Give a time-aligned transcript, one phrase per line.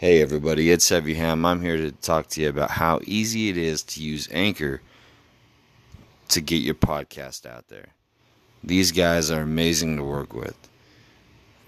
[0.00, 1.44] Hey everybody, it's Heavy Ham.
[1.44, 4.80] I'm here to talk to you about how easy it is to use Anchor
[6.28, 7.88] to get your podcast out there.
[8.64, 10.56] These guys are amazing to work with.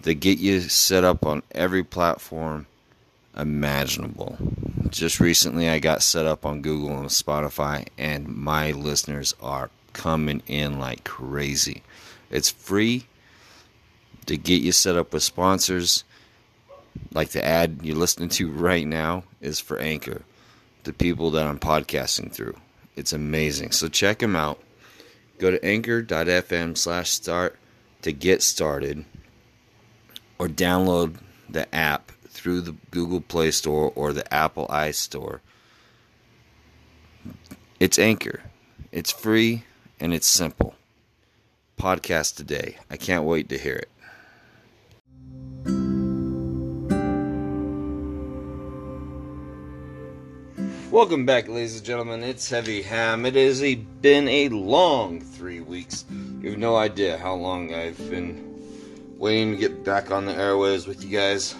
[0.01, 2.65] They get you set up on every platform
[3.37, 4.39] imaginable.
[4.89, 10.41] Just recently, I got set up on Google and Spotify, and my listeners are coming
[10.47, 11.83] in like crazy.
[12.31, 13.05] It's free
[14.25, 16.05] to get you set up with sponsors
[17.13, 20.23] like the ad you're listening to right now is for Anchor,
[20.85, 22.57] the people that I'm podcasting through.
[22.97, 23.73] It's amazing.
[23.73, 24.61] So check them out.
[25.39, 27.59] Go to anchor.fm slash start
[28.03, 29.05] to get started
[30.39, 31.17] or download
[31.49, 35.41] the app through the Google Play Store or the Apple iStore.
[37.79, 38.43] It's Anchor.
[38.91, 39.65] It's free
[39.99, 40.75] and it's simple.
[41.79, 42.77] Podcast today.
[42.91, 43.89] I can't wait to hear it.
[50.93, 52.23] Welcome back, ladies and gentlemen.
[52.23, 53.25] It's Heavy Ham.
[53.25, 56.05] It has a, been a long three weeks.
[56.43, 58.61] You have no idea how long I've been
[59.17, 61.55] waiting to get back on the airways with you guys.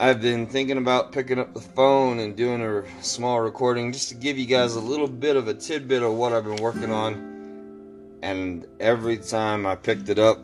[0.00, 4.14] I've been thinking about picking up the phone and doing a small recording just to
[4.14, 8.18] give you guys a little bit of a tidbit of what I've been working on.
[8.22, 10.42] And every time I picked it up,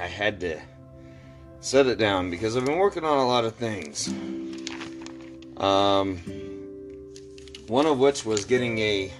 [0.00, 0.58] I had to
[1.60, 4.08] set it down because I've been working on a lot of things.
[5.58, 6.18] Um,
[7.66, 9.12] one of which was getting a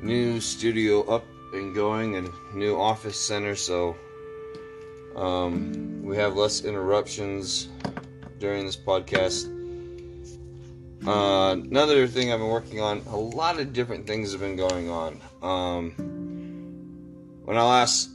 [0.00, 3.96] new studio up and going and new office center so
[5.16, 7.68] um, we have less interruptions
[8.38, 9.54] during this podcast.
[11.06, 14.90] Uh, another thing I've been working on, a lot of different things have been going
[14.90, 15.20] on.
[15.42, 15.90] Um,
[17.44, 18.10] when I last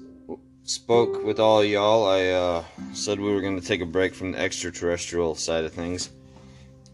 [0.63, 4.31] spoke with all y'all, I uh, said we were going to take a break from
[4.31, 6.09] the extraterrestrial side of things.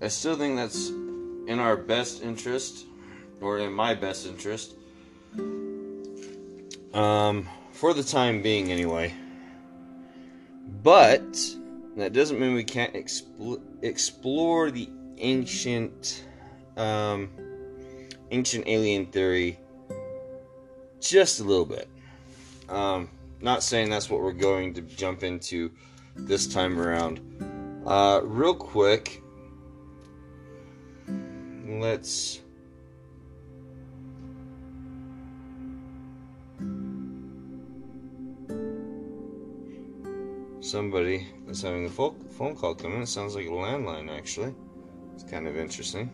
[0.02, 2.86] I still think that's in our best interest,
[3.42, 4.76] or in my best interest,
[6.94, 9.14] um, for the time being, anyway.
[10.84, 11.38] But
[11.98, 16.24] that doesn't mean we can't expl- explore the ancient,
[16.78, 17.30] um,
[18.32, 19.60] ancient alien theory
[21.02, 21.90] just a little bit.
[22.70, 23.10] Um,
[23.42, 25.72] not saying that's what we're going to jump into
[26.16, 27.20] this time around.
[27.86, 29.22] Uh, real quick,
[31.80, 32.42] let's
[40.70, 43.02] somebody is having a phone call come in.
[43.02, 44.54] It sounds like a landline, actually.
[45.16, 46.12] It's kind of interesting.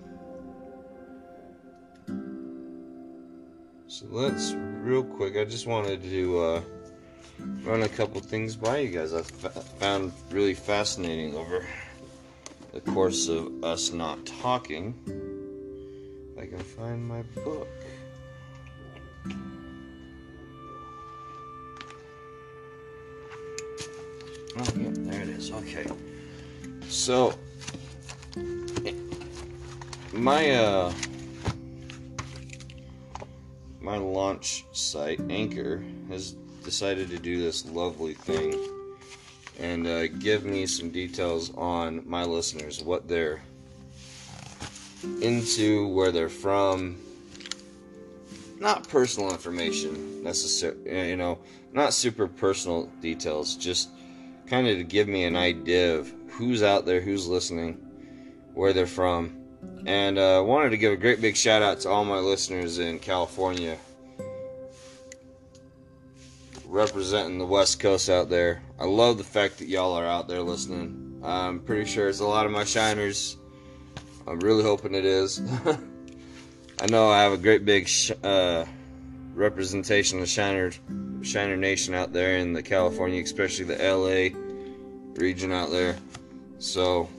[3.88, 6.62] So let's, real quick, I just wanted to uh,
[7.64, 11.66] run a couple things by you guys I found really fascinating over
[12.74, 15.25] the course of us not talking.
[27.06, 27.36] So,
[30.12, 30.92] my, uh,
[33.80, 36.32] my launch site, Anchor, has
[36.64, 38.60] decided to do this lovely thing
[39.60, 43.40] and uh, give me some details on my listeners, what they're
[45.22, 47.00] into, where they're from.
[48.60, 51.38] Not personal information necessarily, you know,
[51.72, 53.90] not super personal details, just
[54.48, 57.74] kind of to give me an idea of who's out there, who's listening,
[58.54, 59.38] where they're from.
[59.86, 63.00] And uh, wanted to give a great big shout out to all my listeners in
[63.00, 63.78] California,
[66.66, 68.62] representing the West Coast out there.
[68.80, 71.22] I love the fact that y'all are out there listening.
[71.24, 73.38] I'm pretty sure it's a lot of my shiners.
[74.28, 75.42] I'm really hoping it is.
[76.82, 78.66] I know I have a great big sh- uh,
[79.34, 80.72] representation of Shiner,
[81.22, 84.38] Shiner Nation out there in the California, especially the LA
[85.16, 85.96] region out there.
[86.60, 87.10] So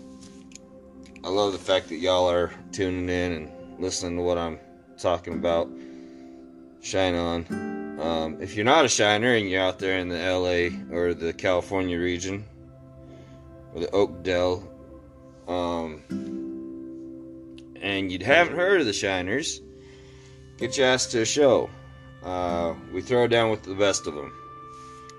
[1.25, 4.59] I love the fact that y'all are tuning in and listening to what I'm
[4.99, 5.69] talking about.
[6.81, 7.99] Shine on.
[8.01, 11.33] Um, if you're not a shiner and you're out there in the LA or the
[11.33, 12.45] California region
[13.75, 14.63] or the Oakdale,
[15.49, 16.03] um,
[17.81, 19.61] and you haven't heard of the Shiners,
[20.59, 21.71] get your ass to a show.
[22.23, 24.33] Uh, we throw down with the best of them.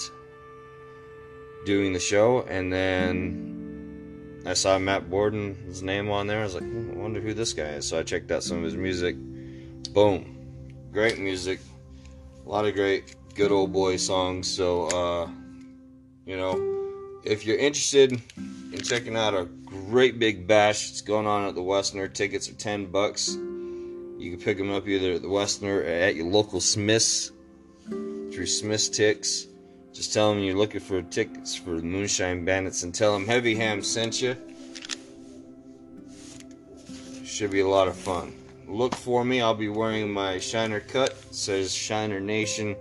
[1.65, 6.41] doing the show, and then I saw Matt Borden's name on there.
[6.41, 7.88] I was like, hmm, I wonder who this guy is.
[7.88, 9.15] So I checked out some of his music.
[9.94, 10.89] Boom.
[10.91, 11.59] Great music.
[12.45, 14.47] A lot of great, good old boy songs.
[14.47, 15.30] So, uh,
[16.25, 18.12] you know, if you're interested
[18.74, 22.07] in checking out a great big bash, that's going on at the Westerner.
[22.07, 23.38] Tickets are 10 bucks.
[24.24, 27.34] You can pick them up either at the Westerner or at your local Smith's
[27.90, 29.48] through Smith's Tix.
[29.92, 33.54] Just tell them you're looking for tickets for the Moonshine Bandits and tell them Heavy
[33.56, 34.38] Ham sent you.
[37.25, 38.34] Should be a lot of fun.
[38.66, 39.42] Look for me.
[39.42, 41.10] I'll be wearing my Shiner cut.
[41.10, 42.78] It says Shiner Nation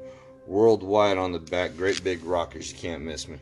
[0.46, 1.76] worldwide on the back.
[1.76, 2.70] Great big rockers.
[2.70, 3.38] You can't miss me.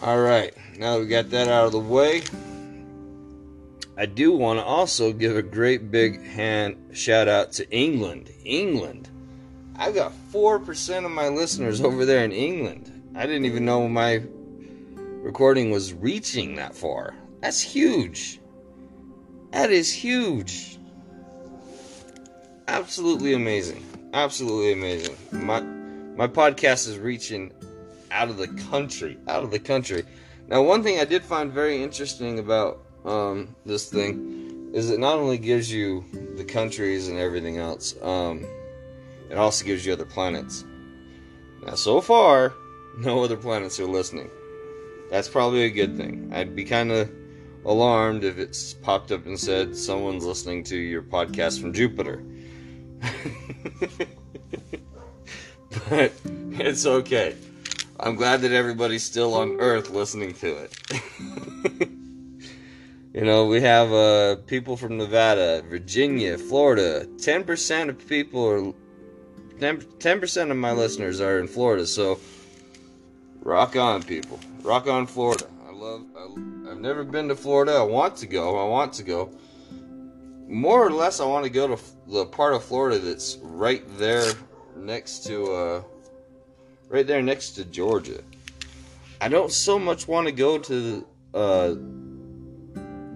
[0.00, 0.54] All right.
[0.78, 2.22] Now we got that out of the way,
[3.96, 8.30] I do want to also give a great big hand shout out to England.
[8.44, 9.10] England.
[9.76, 13.12] I've got 4% of my listeners over there in England.
[13.14, 14.22] I didn't even know my
[14.96, 17.14] recording was reaching that far.
[17.40, 18.40] That's huge.
[19.50, 20.78] That is huge.
[22.68, 23.84] Absolutely amazing.
[24.14, 25.16] Absolutely amazing.
[25.32, 27.52] My my podcast is reaching
[28.10, 30.04] out of the country, out of the country.
[30.46, 35.18] Now, one thing I did find very interesting about um, this thing is it not
[35.18, 36.04] only gives you
[36.36, 38.46] the countries and everything else, um,
[39.30, 40.64] it also gives you other planets.
[41.64, 42.54] Now, so far,
[42.96, 44.30] no other planets are listening.
[45.10, 46.30] That's probably a good thing.
[46.32, 47.10] I'd be kind of
[47.64, 52.24] alarmed if it's popped up and said someone's listening to your podcast from Jupiter.
[55.88, 57.36] but it's okay.
[58.00, 60.72] I'm glad that everybody's still on Earth listening to it.
[63.14, 67.06] you know, we have uh, people from Nevada, Virginia, Florida.
[67.16, 68.72] 10% of people are.
[69.58, 72.18] 10% of my listeners are in Florida, so
[73.42, 74.40] rock on, people.
[74.62, 75.46] Rock on, Florida.
[75.68, 76.04] I love.
[76.16, 77.74] I, I've never been to Florida.
[77.74, 78.58] I want to go.
[78.58, 79.30] I want to go.
[80.48, 84.32] More or less, I want to go to the part of Florida that's right there
[84.76, 85.52] next to.
[85.52, 85.82] Uh,
[86.88, 88.22] right there next to Georgia.
[89.20, 91.74] I don't so much want to go to uh,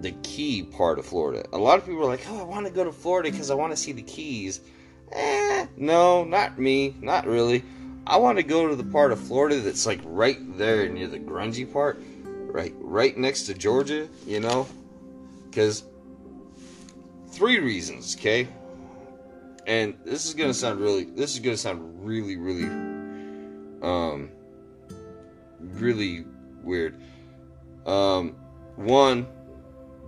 [0.01, 1.45] the key part of Florida.
[1.53, 3.55] A lot of people are like, "Oh, I want to go to Florida because I
[3.55, 4.61] want to see the Keys."
[5.11, 7.63] Eh, no, not me, not really.
[8.05, 11.19] I want to go to the part of Florida that's like right there near the
[11.19, 14.07] grungy part, right, right next to Georgia.
[14.25, 14.67] You know,
[15.49, 15.83] because
[17.29, 18.47] three reasons, okay.
[19.65, 22.67] And this is gonna sound really, this is gonna sound really, really
[23.81, 24.29] um,
[25.59, 26.25] really
[26.63, 27.01] weird.
[27.85, 28.35] Um,
[28.75, 29.27] one,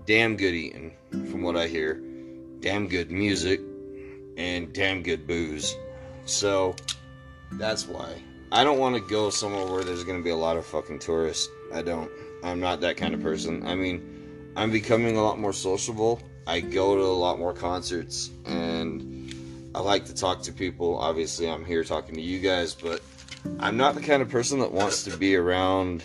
[0.09, 2.01] damn good eating, from what I hear,
[2.61, 3.61] damn good music,
[4.37, 5.77] and damn good booze.
[6.25, 6.75] So
[7.51, 8.19] that's why
[8.51, 10.97] I don't want to go somewhere where there's going to be a lot of fucking
[10.97, 11.47] tourists.
[11.71, 12.09] I don't.
[12.43, 13.67] I'm not that kind of person.
[13.67, 16.19] I mean, I'm becoming a lot more sociable.
[16.47, 19.31] I go to a lot more concerts and
[19.75, 20.97] I like to talk to people.
[20.97, 23.03] Obviously, I'm here talking to you guys, but
[23.59, 26.03] I'm not the kind of person that wants to be around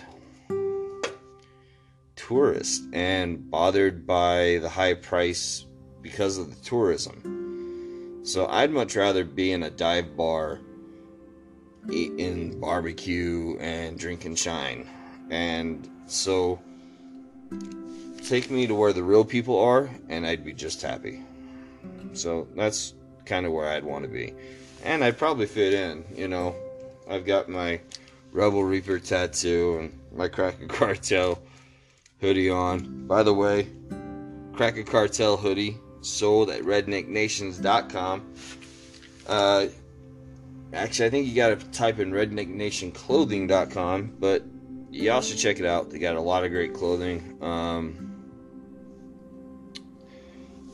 [2.27, 5.67] tourists and bothered by the high price
[6.01, 8.23] because of the tourism.
[8.25, 10.61] So I'd much rather be in a dive bar
[11.91, 14.89] eating barbecue and drinking shine.
[15.31, 16.61] And so
[18.27, 21.21] take me to where the real people are and I'd be just happy.
[22.15, 22.95] So that's
[23.27, 24.33] kind of where I'd want to be.
[24.83, 26.55] And I'd probably fit in, you know.
[27.09, 27.81] I've got my
[28.33, 31.39] Rebel Reaper tattoo and my Kraken Cartel
[32.21, 33.07] hoodie on.
[33.07, 33.69] By the way,
[34.53, 38.33] Cracker Cartel hoodie sold at rednecknations.com.
[39.27, 39.67] Uh,
[40.73, 44.45] actually, I think you got to type in rednecknationclothing.com, but
[44.91, 45.91] y'all should check it out.
[45.91, 47.39] They got a lot of great clothing.
[47.43, 48.01] Um,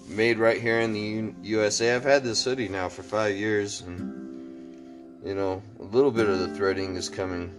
[0.09, 1.95] made right here in the USA.
[1.95, 6.41] I've had this hoodie now for five years, and you know, a little bit of
[6.41, 7.55] the threading is coming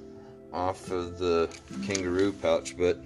[0.51, 1.49] off of the
[1.85, 3.01] kangaroo pouch, but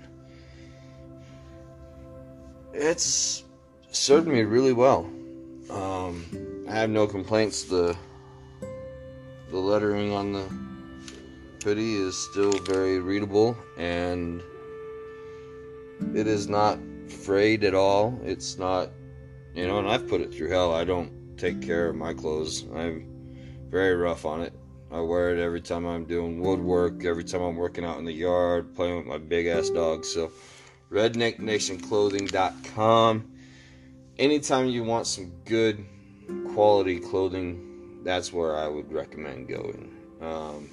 [2.75, 3.44] it's
[3.91, 5.10] served me really well.
[5.70, 7.63] Um, I have no complaints.
[7.63, 7.96] The
[9.50, 10.50] the lettering on the
[11.63, 14.44] hoodie is still very readable and
[16.13, 16.77] it is not
[17.08, 18.20] frayed at all.
[18.24, 18.89] It's not,
[19.53, 20.74] you know, and I've put it through hell.
[20.75, 22.65] I don't take care of my clothes.
[22.75, 23.08] I'm
[23.70, 24.53] very rough on it.
[24.91, 28.13] I wear it every time I'm doing woodwork, every time I'm working out in the
[28.13, 30.05] yard, playing with my big ass dog.
[30.05, 30.32] So,
[30.92, 33.32] rednecknationclothing.com.
[34.18, 35.86] Anytime you want some good
[36.54, 39.92] quality clothing, that's where I would recommend going.
[40.22, 40.70] Um,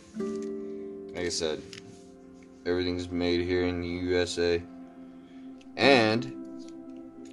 [1.14, 1.60] like I said,
[2.64, 4.62] everything's made here in the USA.
[5.76, 6.32] And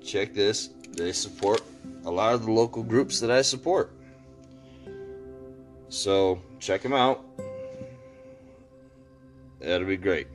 [0.04, 1.62] check this, they support
[2.06, 3.92] a lot of the local groups that I support.
[5.90, 7.26] So check them out.
[9.60, 10.28] That'll be great.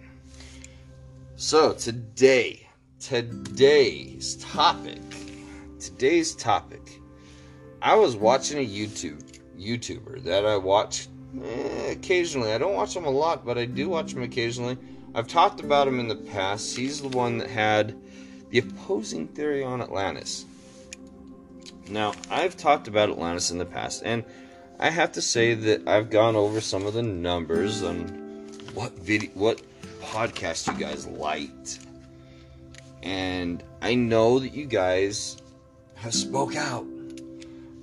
[1.37, 2.69] So today,
[3.01, 5.03] today's topic,
[5.81, 7.01] today's topic.
[7.83, 9.21] I was watching a YouTube
[9.59, 11.09] YouTuber that I watch
[11.43, 12.53] eh, occasionally.
[12.53, 14.79] I don't watch him a lot, but I do watch him occasionally.
[15.13, 16.77] I've talked about him in the past.
[16.77, 18.01] He's the one that had
[18.51, 20.47] the opposing theory on Atlantis.
[21.89, 24.25] Now, I've talked about Atlantis in the past, and
[24.79, 28.07] I have to say that I've gone over some of the numbers on
[28.75, 29.61] what video, what
[30.05, 31.81] podcast you guys liked,
[33.03, 35.37] and I know that you guys
[35.97, 36.87] have spoke out.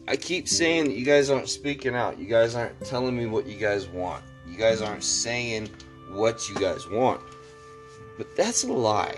[0.07, 2.19] I keep saying that you guys aren't speaking out.
[2.19, 4.23] You guys aren't telling me what you guys want.
[4.47, 5.69] You guys aren't saying
[6.09, 7.21] what you guys want.
[8.17, 9.17] But that's a lie.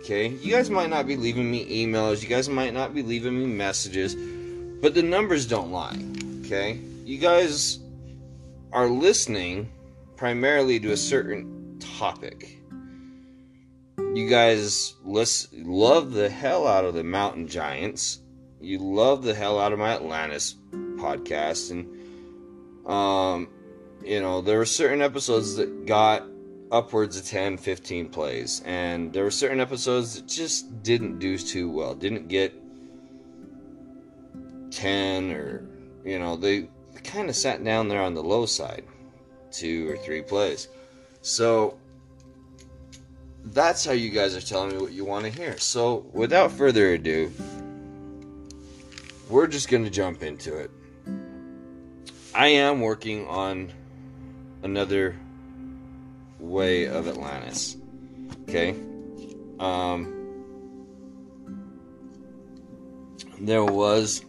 [0.00, 0.28] Okay?
[0.28, 2.22] You guys might not be leaving me emails.
[2.22, 4.14] You guys might not be leaving me messages.
[4.14, 5.98] But the numbers don't lie.
[6.44, 6.80] Okay?
[7.04, 7.78] You guys
[8.72, 9.70] are listening
[10.16, 12.62] primarily to a certain topic.
[14.14, 18.20] You guys listen, love the hell out of the mountain giants.
[18.60, 21.70] You love the hell out of my Atlantis podcast.
[21.70, 23.48] And, um,
[24.04, 26.26] you know, there were certain episodes that got
[26.70, 28.62] upwards of 10, 15 plays.
[28.64, 31.94] And there were certain episodes that just didn't do too well.
[31.94, 32.54] Didn't get
[34.70, 35.68] 10 or,
[36.04, 36.68] you know, they
[37.04, 38.84] kind of sat down there on the low side.
[39.50, 40.68] Two or three plays.
[41.26, 41.76] So
[43.46, 45.58] that's how you guys are telling me what you want to hear.
[45.58, 47.32] So without further ado,
[49.28, 50.70] we're just going to jump into it.
[52.32, 53.72] I am working on
[54.62, 55.16] another
[56.38, 57.76] way of Atlantis.
[58.42, 58.76] Okay?
[59.58, 60.12] Um,
[63.40, 64.24] there was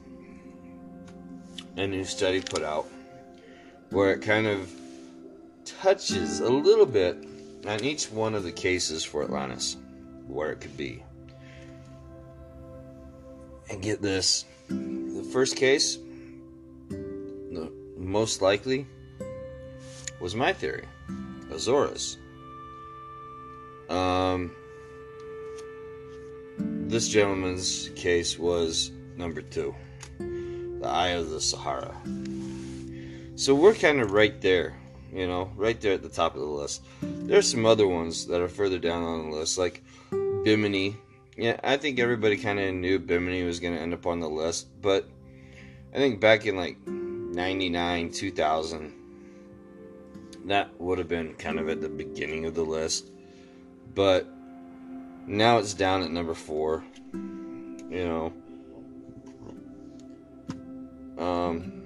[1.76, 2.88] a new study put out
[3.92, 4.68] where it kind of
[5.82, 7.18] touches a little bit
[7.66, 9.78] on each one of the cases for Atlantis,
[10.28, 11.04] where it could be.
[13.70, 15.98] And get this the first case,
[16.90, 18.88] the most likely,
[20.20, 20.86] was my theory
[21.52, 22.18] Azores.
[23.90, 24.52] Um,
[26.58, 29.74] this gentleman's case was number two
[30.20, 31.96] the Eye of the Sahara.
[33.36, 34.76] So we're kind of right there,
[35.14, 36.84] you know, right there at the top of the list.
[37.02, 39.84] There's some other ones that are further down on the list, like
[40.44, 40.96] Bimini.
[41.36, 44.30] Yeah, I think everybody kind of knew Bimini was going to end up on the
[44.30, 45.08] list, but
[45.94, 48.94] I think back in like 99, 2000,
[50.46, 53.12] that would have been kind of at the beginning of the list.
[53.94, 54.28] But
[55.28, 56.84] now it's down at number four.
[57.14, 58.34] You know,
[61.18, 61.77] um,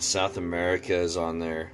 [0.00, 1.72] South America is on there.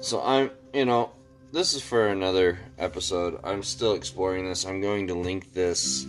[0.00, 1.10] So I'm, you know,
[1.50, 3.40] this is for another episode.
[3.44, 4.66] I'm still exploring this.
[4.66, 6.06] I'm going to link this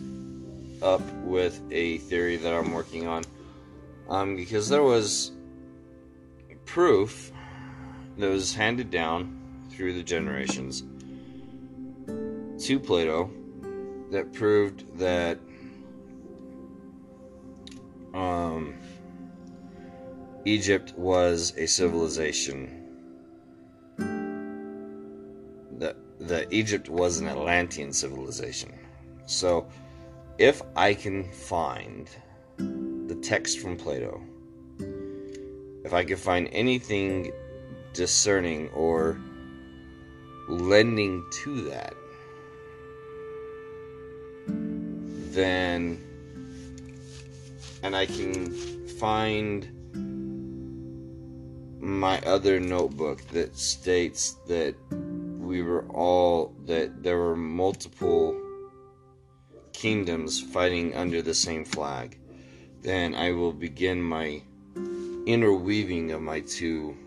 [0.82, 3.24] up with a theory that I'm working on.
[4.10, 5.32] Um, because there was
[6.66, 7.32] proof
[8.18, 10.84] that was handed down through the generations
[12.66, 13.32] to Plato
[14.12, 15.40] that proved that
[18.13, 18.75] um,
[20.46, 22.84] Egypt was a civilization
[26.28, 28.72] that Egypt was an Atlantean civilization.
[29.26, 29.68] So,
[30.38, 32.10] if I can find
[32.58, 34.22] the text from Plato,
[35.84, 37.32] if I can find anything
[37.94, 39.20] discerning or
[40.48, 41.94] lending to that,
[45.34, 46.02] then,
[47.82, 48.52] and I can
[48.88, 49.68] find
[51.84, 54.74] my other notebook that states that
[55.38, 58.40] we were all, that there were multiple
[59.74, 62.18] kingdoms fighting under the same flag,
[62.82, 64.42] then I will begin my
[65.25, 66.98] interweaving of my two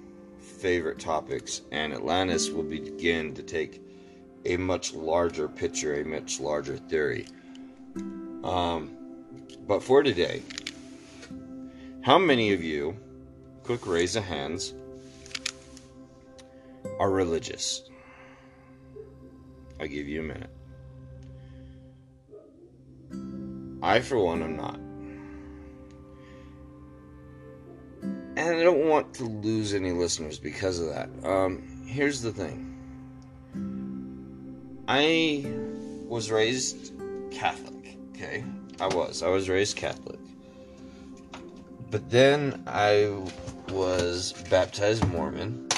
[0.41, 3.81] favorite topics, and Atlantis will begin to take
[4.45, 7.27] a much larger picture, a much larger theory.
[8.45, 8.91] Um,
[9.67, 10.43] but for today,
[12.03, 12.97] how many of you,
[13.67, 14.75] quick raise of hands,
[17.01, 17.83] are religious?
[19.81, 20.51] I'll give you a minute.
[23.83, 24.77] I, for one, am not.
[28.37, 31.11] And I don't want to lose any listeners because of that.
[31.25, 32.73] Um, here's the thing
[34.87, 35.45] I
[36.07, 36.93] was raised
[37.33, 38.45] Catholic, okay?
[38.81, 39.25] I was.
[39.25, 40.21] I was raised Catholic.
[41.91, 43.13] But then I
[43.71, 45.69] was baptized Mormon.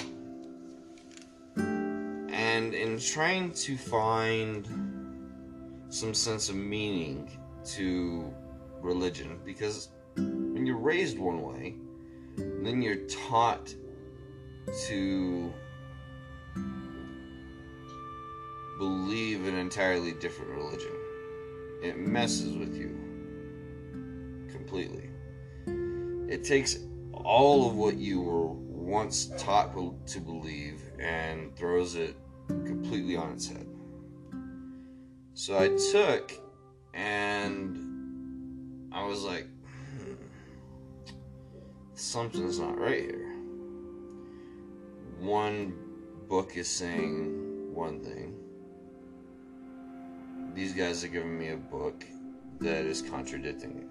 [1.57, 4.66] And in trying to find
[5.88, 7.30] some sense of meaning
[7.75, 8.33] to
[8.80, 11.75] religion, because when you're raised one way,
[12.37, 13.75] then you're taught
[14.87, 15.52] to
[18.78, 20.92] believe an entirely different religion.
[21.83, 22.97] It messes with you
[24.50, 25.11] completely.
[26.28, 26.78] It takes
[27.25, 29.75] all of what you were once taught
[30.07, 32.17] to believe and throws it
[32.49, 33.67] completely on its head.
[35.35, 36.33] So I took
[36.95, 40.15] and I was like, hmm,
[41.95, 43.37] something's not right here.
[45.21, 45.75] One
[46.28, 48.35] book is saying one thing.
[50.54, 52.04] These guys are giving me a book
[52.61, 53.88] that is contradicting it.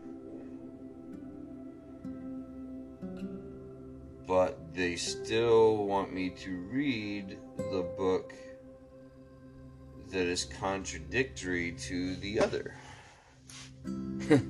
[4.28, 8.34] But they still want me to read the book
[10.12, 12.76] that is contradictory to the other.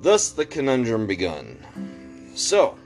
[0.00, 1.58] Thus the conundrum begun.
[2.36, 2.78] So,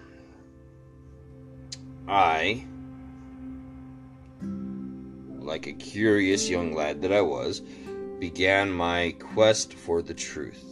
[2.08, 2.64] I,
[5.38, 7.60] like a curious young lad that I was,
[8.18, 10.69] began my quest for the truth.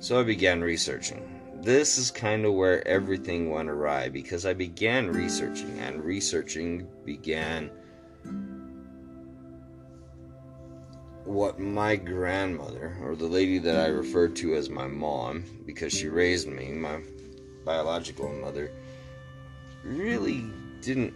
[0.00, 1.40] So I began researching.
[1.62, 7.70] This is kind of where everything went awry because I began researching, and researching began
[11.24, 16.08] what my grandmother, or the lady that I referred to as my mom, because she
[16.08, 17.02] raised me, my
[17.66, 18.72] biological mother,
[19.84, 20.46] really
[20.80, 21.12] didn't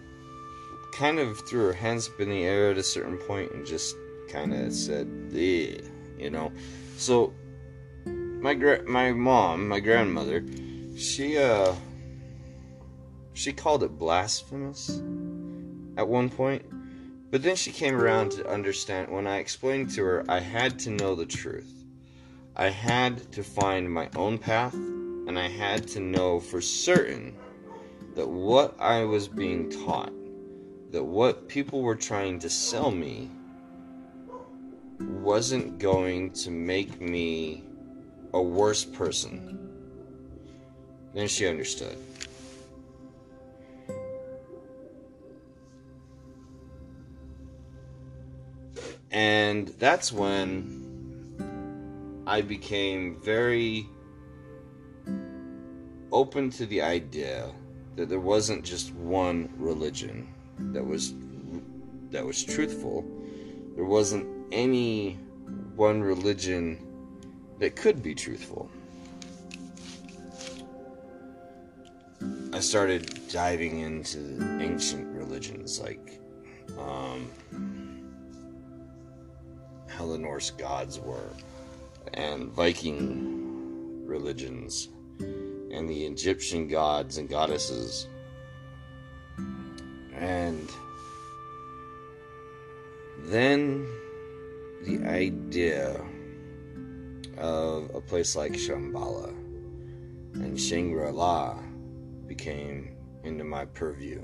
[0.92, 3.96] kind of threw her hands up in the air at a certain point and just
[4.28, 6.52] kind of said, you know.
[6.98, 7.32] So
[8.44, 10.44] my gra- my mom, my grandmother,
[10.98, 11.74] she uh
[13.32, 15.00] she called it blasphemous
[15.96, 16.62] at one point.
[17.30, 20.90] But then she came around to understand when I explained to her I had to
[20.90, 21.72] know the truth.
[22.54, 27.34] I had to find my own path, and I had to know for certain
[28.14, 30.12] that what I was being taught,
[30.90, 33.30] that what people were trying to sell me,
[35.00, 37.64] wasn't going to make me
[38.34, 39.70] a worse person.
[41.14, 41.96] Then she understood.
[49.12, 50.82] And that's when
[52.26, 53.86] I became very
[56.10, 57.52] open to the idea
[57.94, 60.34] that there wasn't just one religion
[60.72, 61.14] that was
[62.10, 63.04] that was truthful.
[63.76, 65.14] There wasn't any
[65.76, 66.83] one religion
[67.64, 68.70] that could be truthful.
[72.52, 76.20] I started diving into ancient religions like
[76.78, 77.30] um,
[79.88, 81.30] how the Norse gods were,
[82.12, 88.08] and Viking religions, and the Egyptian gods and goddesses.
[90.12, 90.68] And
[93.20, 93.88] then
[94.82, 96.04] the idea
[97.38, 99.28] of a place like Shambhala
[100.34, 101.58] and Shangri La
[102.26, 104.22] became into my purview.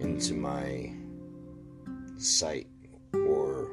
[0.00, 0.92] into my
[2.18, 2.66] sight
[3.14, 3.70] or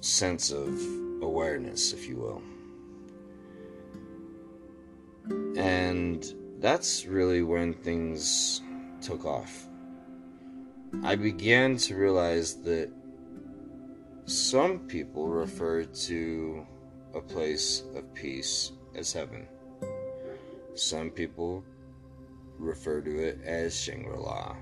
[0.00, 0.68] sense of
[1.22, 2.42] awareness, if you will.
[5.56, 6.24] And
[6.58, 8.60] that's really when things
[9.00, 9.68] took off.
[11.02, 12.90] I began to realize that
[14.26, 16.66] some people refer to
[17.14, 19.46] a place of peace as heaven.
[20.74, 21.64] Some people
[22.58, 24.56] refer to it as Shangri La.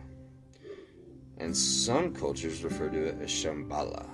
[1.38, 4.06] And some cultures refer to it as Shambhala.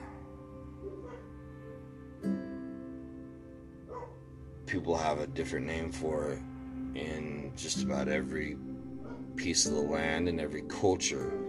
[4.66, 6.38] People have a different name for it
[6.94, 8.56] in just about every
[9.36, 11.47] piece of the land and every culture.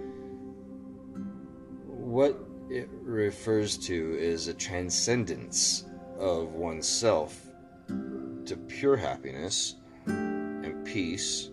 [2.10, 2.40] What
[2.72, 5.86] it refers to is a transcendence
[6.18, 7.40] of oneself
[7.88, 9.76] to pure happiness
[10.08, 11.52] and peace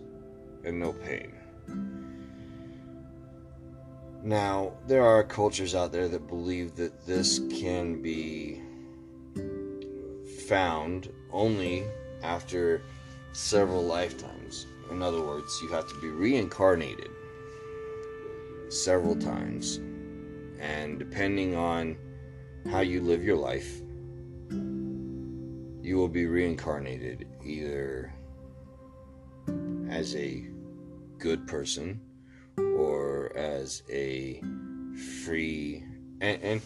[0.63, 1.31] and no pain.
[4.23, 8.59] Now, there are cultures out there that believe that this can be
[10.47, 11.85] found only
[12.23, 12.81] after
[13.31, 14.65] several lifetimes.
[14.89, 17.11] In other words, you have to be reincarnated
[18.69, 19.79] several times.
[20.59, 21.97] And depending on
[22.69, 23.81] how you live your life,
[25.81, 28.13] you will be reincarnated either
[29.89, 30.47] as a
[31.17, 32.01] good person
[32.57, 34.41] or as a
[35.23, 35.83] free
[36.21, 36.61] and, and,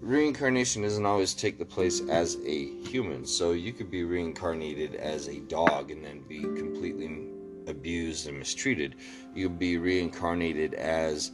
[0.00, 3.24] reincarnation doesn't always take the place as a human.
[3.24, 7.28] So you could be reincarnated as a dog and then be completely
[7.66, 8.96] abused and mistreated.
[9.34, 11.32] You'll be reincarnated as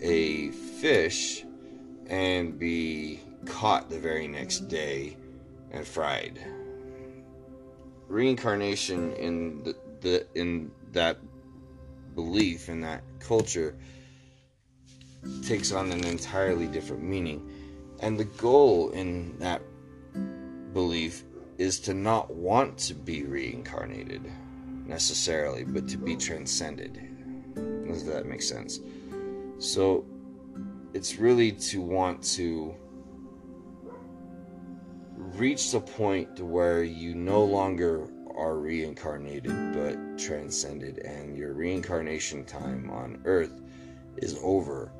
[0.00, 1.44] a fish
[2.06, 5.16] and be caught the very next day
[5.72, 6.38] and fried
[8.08, 11.18] reincarnation in the, the in that
[12.14, 13.76] belief in that culture
[15.42, 17.50] takes on an entirely different meaning.
[18.00, 19.62] And the goal in that
[20.72, 21.24] belief
[21.58, 24.30] is to not want to be reincarnated
[24.86, 27.00] necessarily, but to be transcended.
[27.86, 28.80] Does that make sense?
[29.58, 30.04] So
[30.94, 32.74] it's really to want to
[35.16, 42.44] reach the point to where you no longer are reincarnated but transcended, and your reincarnation
[42.44, 43.62] time on earth
[44.18, 44.92] is over,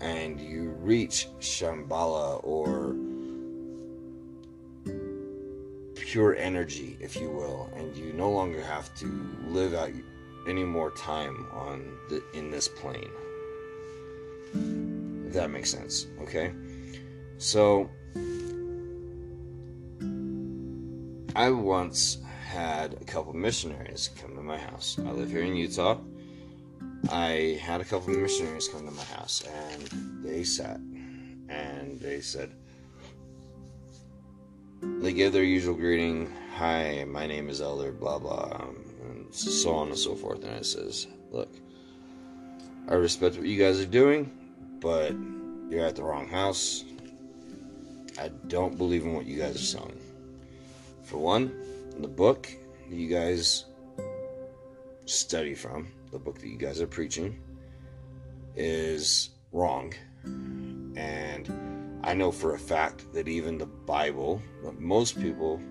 [0.00, 2.94] and you reach Shambhala or
[5.96, 9.06] pure energy, if you will, and you no longer have to
[9.48, 9.90] live out
[10.48, 13.10] any more time on the in this plane.
[15.32, 16.52] That makes sense, okay?
[17.38, 17.90] So
[21.36, 24.96] I once had a couple missionaries come to my house.
[24.98, 25.98] I live here in Utah.
[27.10, 30.78] I had a couple missionaries come to my house, and they sat
[31.48, 32.52] and they said,
[35.00, 36.32] they gave their usual greeting.
[36.56, 40.44] Hi, my name is Elder, blah blah, um, and so on and so forth.
[40.44, 41.50] And I says, look,
[42.88, 44.30] I respect what you guys are doing,
[44.84, 45.14] but
[45.70, 46.84] you're at the wrong house.
[48.20, 49.98] I don't believe in what you guys are selling.
[51.04, 51.52] For one,
[51.98, 52.50] the book
[52.90, 53.64] you guys
[55.06, 57.40] study from, the book that you guys are preaching,
[58.56, 59.94] is wrong.
[60.24, 65.62] And I know for a fact that even the Bible, that most people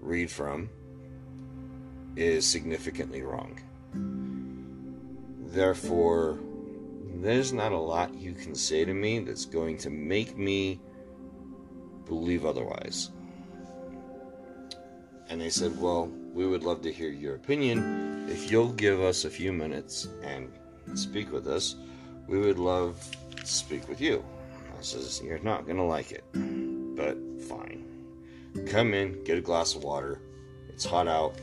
[0.00, 0.68] read from,
[2.16, 3.60] is significantly wrong.
[5.52, 6.40] Therefore,
[7.22, 10.80] there's not a lot you can say to me that's going to make me
[12.06, 13.10] believe otherwise.
[15.28, 18.28] And they said, Well, we would love to hear your opinion.
[18.28, 20.52] If you'll give us a few minutes and
[20.94, 21.76] speak with us,
[22.26, 23.00] we would love
[23.36, 24.24] to speak with you.
[24.78, 27.16] I says, You're not going to like it, but
[27.48, 27.86] fine.
[28.66, 30.20] Come in, get a glass of water.
[30.68, 31.36] It's hot out.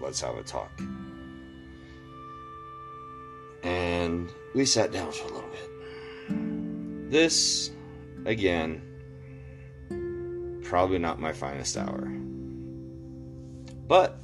[0.00, 0.70] Let's have a talk.
[3.66, 7.10] And we sat down for a little bit.
[7.10, 7.72] This,
[8.24, 8.80] again,
[10.62, 12.06] probably not my finest hour.
[13.88, 14.20] But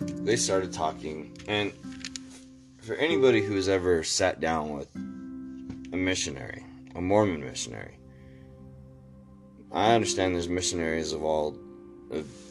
[0.00, 1.72] they started talking, and
[2.78, 7.98] for anybody who's ever sat down with a missionary, a Mormon missionary,
[9.72, 11.58] I understand there's missionaries of all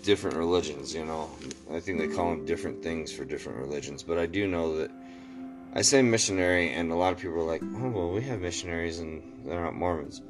[0.03, 1.29] different religions, you know.
[1.71, 4.91] I think they call them different things for different religions, but I do know that
[5.73, 8.99] I say missionary, and a lot of people are like, oh, well, we have missionaries
[8.99, 10.21] and they're not Mormons.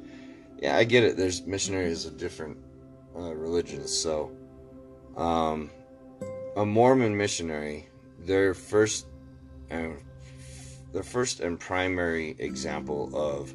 [0.62, 1.16] Yeah, I get it.
[1.16, 2.56] There's missionaries of different
[3.16, 3.92] uh, religions.
[3.92, 4.30] So
[5.16, 5.70] Um,
[6.56, 9.06] a Mormon missionary, their first,
[9.70, 9.90] uh,
[10.92, 13.54] their first and primary example of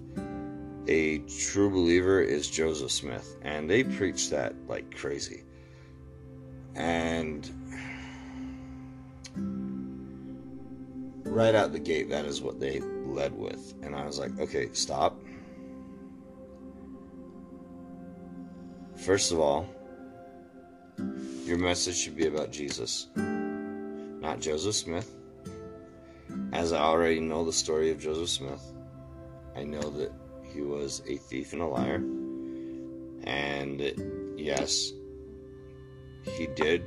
[0.87, 5.43] a true believer is Joseph Smith, and they preach that like crazy.
[6.75, 7.49] And
[11.23, 13.73] right out the gate, that is what they led with.
[13.81, 15.19] And I was like, okay, stop.
[18.95, 19.67] First of all,
[21.45, 25.15] your message should be about Jesus, not Joseph Smith.
[26.51, 28.61] As I already know the story of Joseph Smith,
[29.55, 30.11] I know that
[30.53, 32.03] he was a thief and a liar.
[33.23, 34.91] And yes,
[36.37, 36.83] he did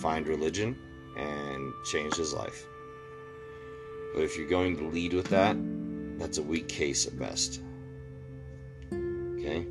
[0.00, 0.76] find religion
[1.16, 2.66] and change his life.
[4.14, 5.56] But if you're going to lead with that,
[6.18, 7.60] that's a weak case at best.
[8.92, 9.66] Okay?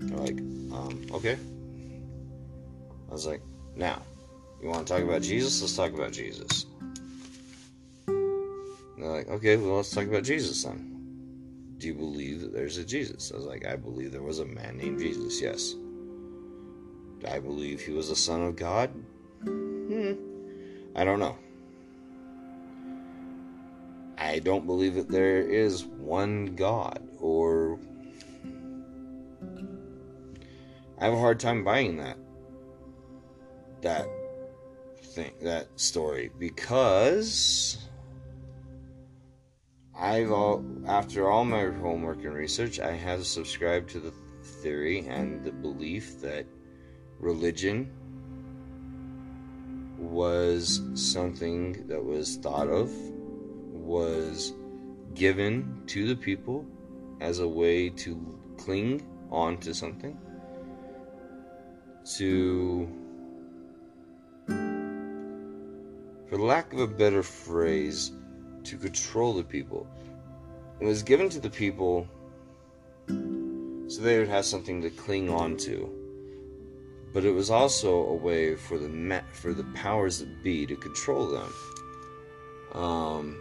[0.00, 0.38] They're like,
[0.72, 1.38] um, okay.
[3.08, 3.42] I was like,
[3.76, 4.02] now,
[4.60, 5.60] you want to talk about Jesus?
[5.60, 6.66] Let's talk about Jesus.
[8.06, 10.96] And they're like, okay, well, let's talk about Jesus then.
[11.78, 13.30] Do you believe that there's a Jesus?
[13.32, 15.74] I was like, I believe there was a man named Jesus, yes.
[17.26, 18.90] I believe he was a son of God?
[19.42, 20.12] Hmm.
[20.94, 21.36] I don't know.
[24.16, 27.78] I don't believe that there is one God, or.
[31.00, 32.18] I have a hard time buying that.
[33.82, 34.08] That
[35.02, 37.78] thing, that story, because
[39.96, 44.12] I've all, after all my homework and research, I have subscribed to the
[44.62, 46.46] theory and the belief that
[47.18, 47.90] religion
[49.98, 52.90] was something that was thought of,
[53.72, 54.52] was
[55.14, 56.64] given to the people
[57.20, 60.16] as a way to cling on to something,
[62.16, 62.88] to,
[66.28, 68.12] for lack of a better phrase,
[68.62, 69.86] to control the people.
[70.80, 72.06] It was given to the people
[73.88, 75.97] so they would have something to cling on to.
[77.12, 81.26] But it was also a way for the for the powers that be to control
[81.26, 81.52] them.
[82.74, 83.40] Um,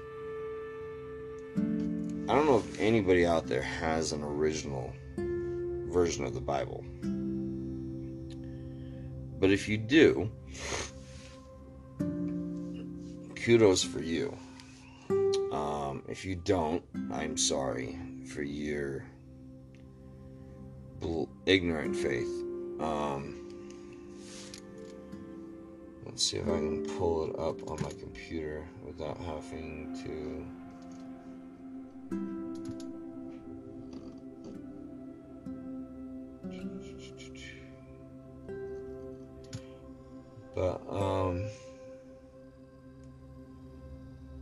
[2.30, 4.94] I don't know if anybody out there has an original
[5.90, 6.84] version of the Bible.
[9.40, 10.32] But if you do,
[13.36, 14.36] kudos for you.
[15.52, 17.98] Um, if you don't, I'm sorry
[18.34, 19.06] for your
[21.46, 22.28] ignorant faith.
[22.80, 23.47] Um,
[26.08, 30.46] let's see if I can pull it up on my computer without having to.
[40.56, 41.46] But, um,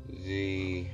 [0.07, 0.85] the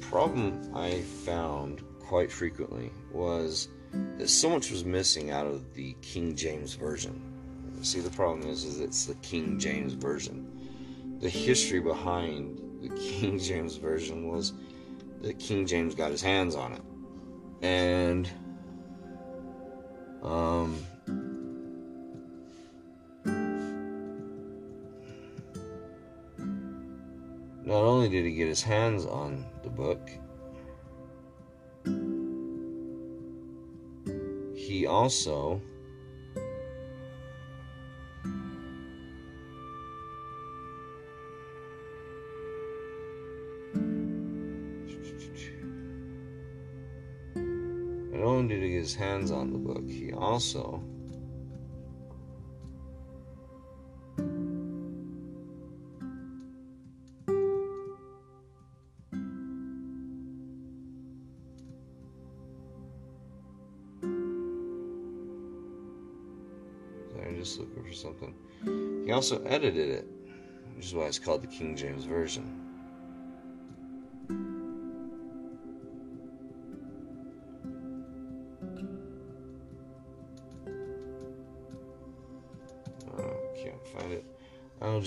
[0.00, 3.68] problem I found quite frequently was
[4.16, 7.31] that so much was missing out of the King James Version.
[7.82, 10.46] See, the problem is, is it's the King James Version.
[11.20, 14.52] The history behind the King James Version was
[15.20, 16.82] that King James got his hands on it.
[17.62, 18.30] And,
[20.22, 20.78] um,
[27.64, 30.10] Not only did he get his hands on the book,
[34.54, 35.60] he also
[49.02, 50.80] hands on the book, he also
[67.38, 68.34] just looking for something.
[69.04, 70.06] He also edited it,
[70.76, 72.61] which is why it's called the King James Version.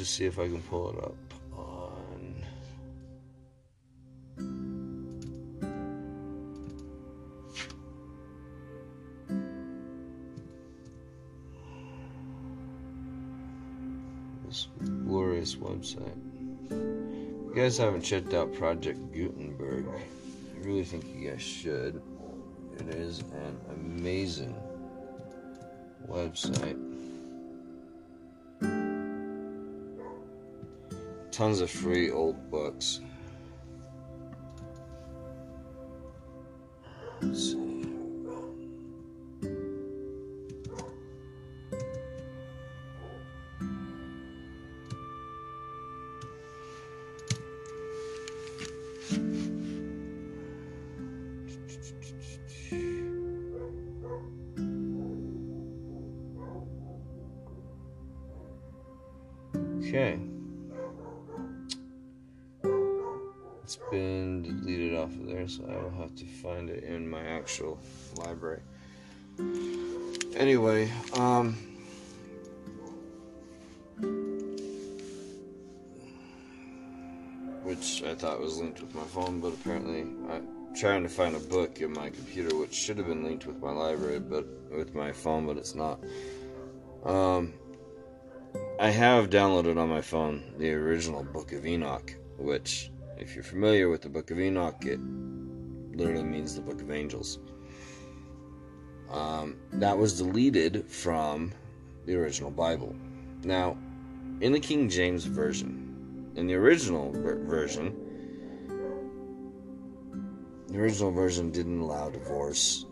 [0.05, 1.15] Just see if I can pull it up.
[1.57, 2.35] On.
[14.45, 14.67] This
[15.07, 15.97] glorious website.
[16.69, 20.03] If you guys haven't checked out Project Gutenberg, I
[20.59, 21.99] really think you guys should.
[22.77, 24.55] It is an amazing
[26.07, 26.84] website.
[31.35, 33.01] Tons of free old books.
[71.25, 71.57] Um.
[77.63, 81.39] Which I thought was linked with my phone, but apparently I'm trying to find a
[81.39, 85.11] book in my computer, which should have been linked with my library, but with my
[85.11, 85.99] phone, but it's not.
[87.03, 87.53] Um,
[88.79, 93.89] I have downloaded on my phone the original Book of Enoch, which, if you're familiar
[93.89, 94.99] with the Book of Enoch, it
[95.97, 97.39] literally means the Book of Angels.
[99.11, 101.51] Um, that was deleted from
[102.05, 102.95] the original Bible.
[103.43, 103.77] Now,
[104.41, 107.95] in the King James Version, in the original ver- version,
[110.67, 112.85] the original version didn't allow divorce.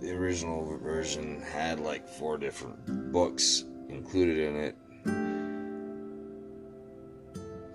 [0.00, 4.76] The original version had like four different books included in it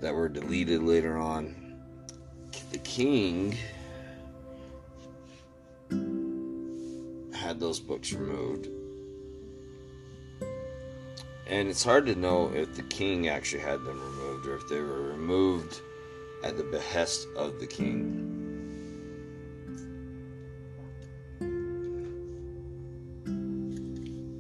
[0.02, 1.56] that were deleted later on.
[2.72, 3.58] The king
[7.52, 8.70] had those books removed.
[11.48, 14.80] And it's hard to know if the king actually had them removed or if they
[14.80, 15.82] were removed
[16.46, 18.30] at the behest of the king.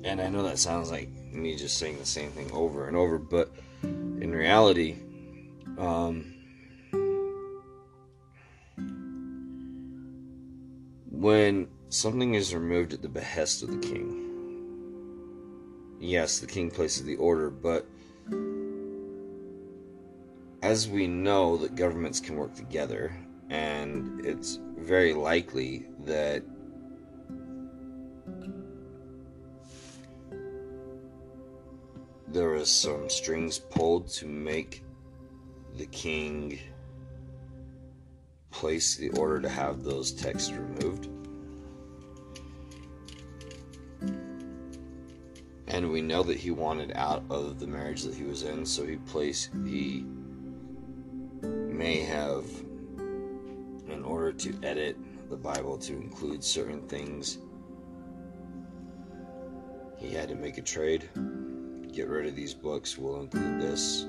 [0.06, 3.17] And I know that sounds like me just saying the same thing over and over,
[3.17, 3.52] but
[3.84, 4.95] in reality,
[5.78, 6.34] um,
[11.10, 14.28] when something is removed at the behest of the king,
[16.00, 17.86] yes, the king places the order, but
[20.64, 23.14] as we know that governments can work together,
[23.50, 26.44] and it's very likely that
[32.30, 34.82] there was some strings pulled to make
[35.76, 36.58] the king
[38.50, 41.10] place the order to have those texts removed.
[45.72, 48.86] And we know that he wanted out of the marriage that he was in, so
[48.86, 50.06] he placed he
[51.42, 52.46] may have
[53.90, 54.98] in order to edit
[55.30, 57.40] the Bible to include certain things
[59.98, 61.10] he had to make a trade
[61.92, 64.04] get rid of these books we'll include this,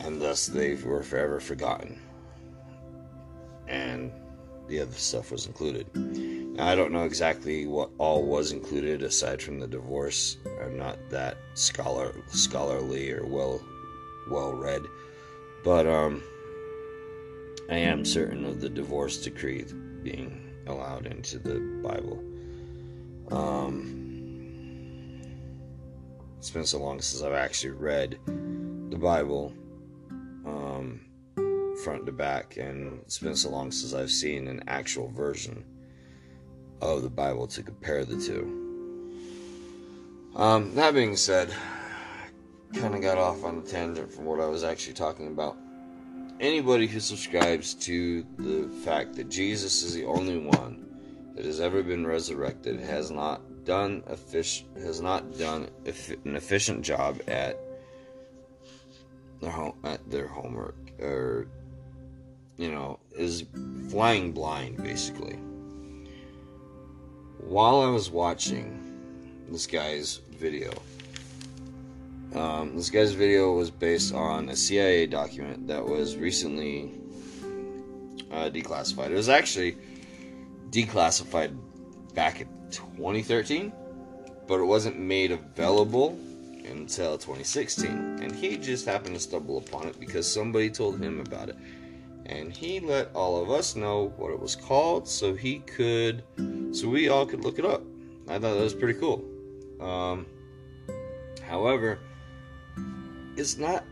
[0.00, 2.00] and thus they were forever forgotten.
[3.68, 4.10] And
[4.72, 5.86] the other stuff was included.
[6.56, 10.38] Now, I don't know exactly what all was included aside from the divorce.
[10.62, 13.60] I'm not that scholar scholarly or well
[14.30, 14.80] well read,
[15.62, 16.22] but um,
[17.68, 19.66] I am certain of the divorce decree
[20.02, 22.18] being allowed into the Bible.
[23.30, 25.20] Um,
[26.38, 29.52] it's been so long since I've actually read the Bible
[30.46, 31.02] um,
[31.82, 35.64] front to back, and it's been so long since I've seen an actual version
[36.80, 38.62] of the Bible to compare the two.
[40.36, 41.52] Um, that being said,
[42.74, 45.56] kind of got off on a tangent from what I was actually talking about.
[46.40, 50.86] Anybody who subscribes to the fact that Jesus is the only one
[51.34, 57.20] that has ever been resurrected has not done fish has not done an efficient job
[57.28, 57.56] at
[59.40, 61.46] their home at their homework or
[62.56, 63.44] you know is
[63.90, 65.36] flying blind basically
[67.38, 68.78] while i was watching
[69.48, 70.72] this guy's video
[72.34, 76.92] um, this guy's video was based on a cia document that was recently
[78.30, 79.76] uh, declassified it was actually
[80.70, 81.54] declassified
[82.14, 83.72] back in 2013,
[84.46, 86.18] but it wasn't made available
[86.64, 87.90] until 2016.
[88.22, 91.56] And he just happened to stumble upon it because somebody told him about it.
[92.32, 96.24] And he let all of us know what it was called so he could,
[96.72, 97.82] so we all could look it up.
[98.26, 99.22] I thought that was pretty cool.
[99.80, 100.26] Um,
[101.46, 101.98] however,
[103.36, 103.84] it's not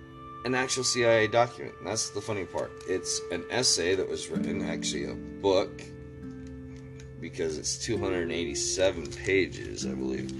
[0.47, 1.75] an actual CIA document.
[1.85, 2.73] That's the funny part.
[2.89, 5.83] It's an essay that was written, actually, a book
[7.21, 10.31] because it's 287 pages, I believe.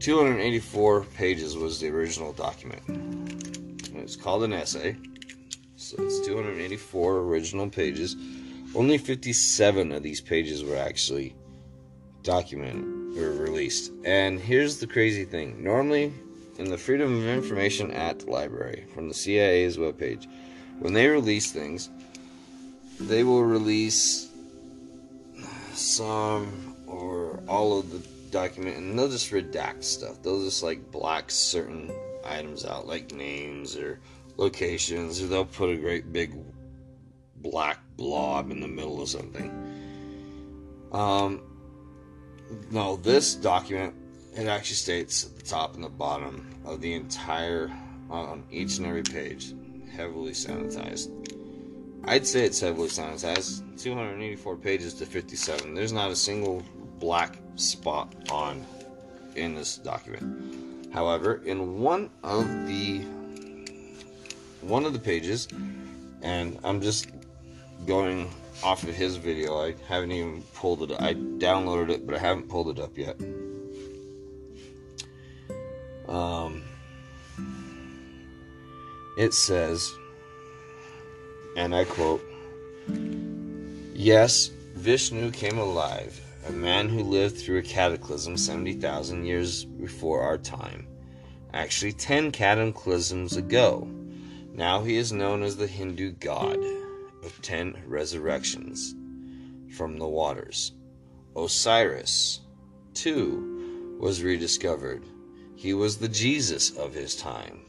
[0.00, 2.82] 284 pages was the original document.
[3.94, 4.96] It's called an essay.
[5.90, 8.14] So it's 284 original pages.
[8.76, 11.34] Only 57 of these pages were actually
[12.22, 13.90] documented or released.
[14.04, 15.64] And here's the crazy thing.
[15.64, 16.12] Normally,
[16.58, 20.28] in the Freedom of Information Act library from the CIA's webpage,
[20.78, 21.90] when they release things,
[23.00, 24.28] they will release
[25.72, 30.22] some or all of the document and they'll just redact stuff.
[30.22, 31.90] They'll just like block certain
[32.24, 33.98] items out, like names or
[34.40, 36.34] locations, they'll put a great big
[37.36, 39.50] black blob in the middle of something.
[40.92, 41.42] Um,
[42.70, 43.94] no, this document
[44.34, 47.70] it actually states at the top and the bottom of the entire
[48.08, 49.54] on each and every page,
[49.92, 51.10] heavily sanitized.
[52.04, 53.80] I'd say it's heavily sanitized.
[53.80, 55.74] 284 pages to 57.
[55.74, 56.62] There's not a single
[56.98, 58.64] black spot on
[59.36, 60.92] in this document.
[60.92, 63.04] However, in one of the
[64.62, 65.48] one of the pages,
[66.22, 67.08] and I'm just
[67.86, 68.30] going
[68.62, 69.60] off of his video.
[69.60, 71.00] I haven't even pulled it.
[71.00, 73.16] I downloaded it, but I haven't pulled it up yet.
[76.08, 76.62] Um,
[79.16, 79.92] it says,
[81.56, 82.22] and I quote,
[83.94, 90.38] Yes, Vishnu came alive, a man who lived through a cataclysm 70,000 years before our
[90.38, 90.86] time.
[91.52, 93.88] Actually, 10 cataclysms ago.
[94.52, 96.58] Now he is known as the Hindu god
[97.24, 98.94] of 10 resurrections
[99.76, 100.72] from the waters.
[101.36, 102.40] Osiris,
[102.94, 105.04] too, was rediscovered.
[105.56, 107.60] He was the Jesus of his time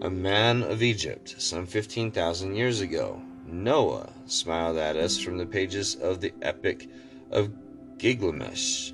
[0.00, 3.20] a man of Egypt some 15,000 years ago.
[3.46, 6.88] Noah smiled at us from the pages of the Epic
[7.30, 7.50] of
[7.98, 8.92] Gilgamesh.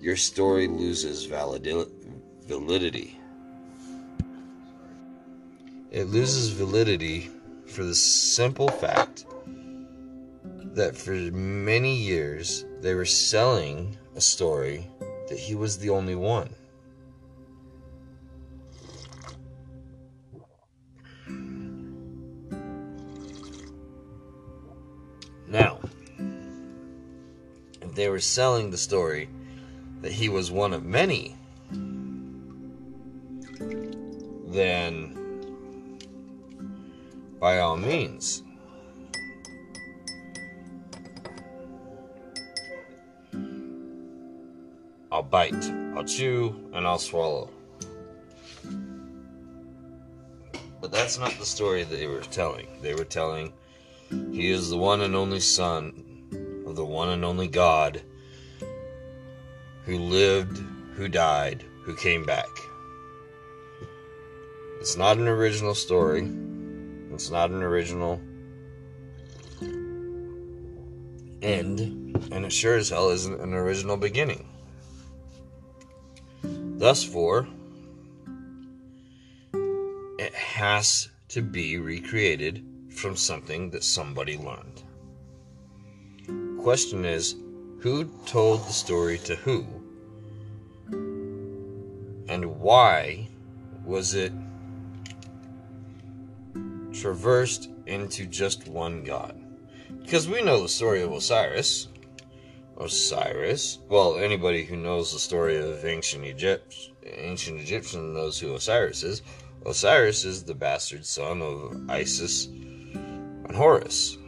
[0.00, 3.18] your story loses validity.
[5.90, 7.28] It loses validity
[7.66, 9.26] for the simple fact
[10.74, 14.88] that for many years they were selling a story
[15.28, 16.54] that he was the only one.
[25.48, 25.80] Now,
[27.80, 29.28] if they were selling the story
[30.02, 31.36] that he was one of many,
[34.48, 35.16] then
[37.38, 38.42] by all means,
[45.36, 47.50] bite, I'll chew, and I'll swallow.
[50.80, 52.66] But that's not the story they were telling.
[52.80, 53.52] They were telling
[54.08, 58.00] he is the one and only Son of the one and only God
[59.84, 60.56] who lived,
[60.94, 62.48] who died, who came back.
[64.80, 66.32] It's not an original story.
[67.12, 68.22] It's not an original
[71.42, 71.80] end,
[72.32, 74.55] and it sure as hell isn't an original beginning.
[76.78, 77.48] Thus, for
[80.18, 84.82] it has to be recreated from something that somebody learned.
[86.62, 87.36] Question is,
[87.80, 89.66] who told the story to who?
[92.28, 93.28] And why
[93.84, 94.32] was it
[96.96, 99.40] traversed into just one god.
[100.00, 101.88] Because we know the story of Osiris.
[102.78, 103.78] Osiris.
[103.88, 106.74] Well, anybody who knows the story of ancient Egypt,
[107.04, 109.22] ancient Egyptian knows who Osiris is.
[109.64, 114.18] Osiris is the bastard son of Isis and Horus.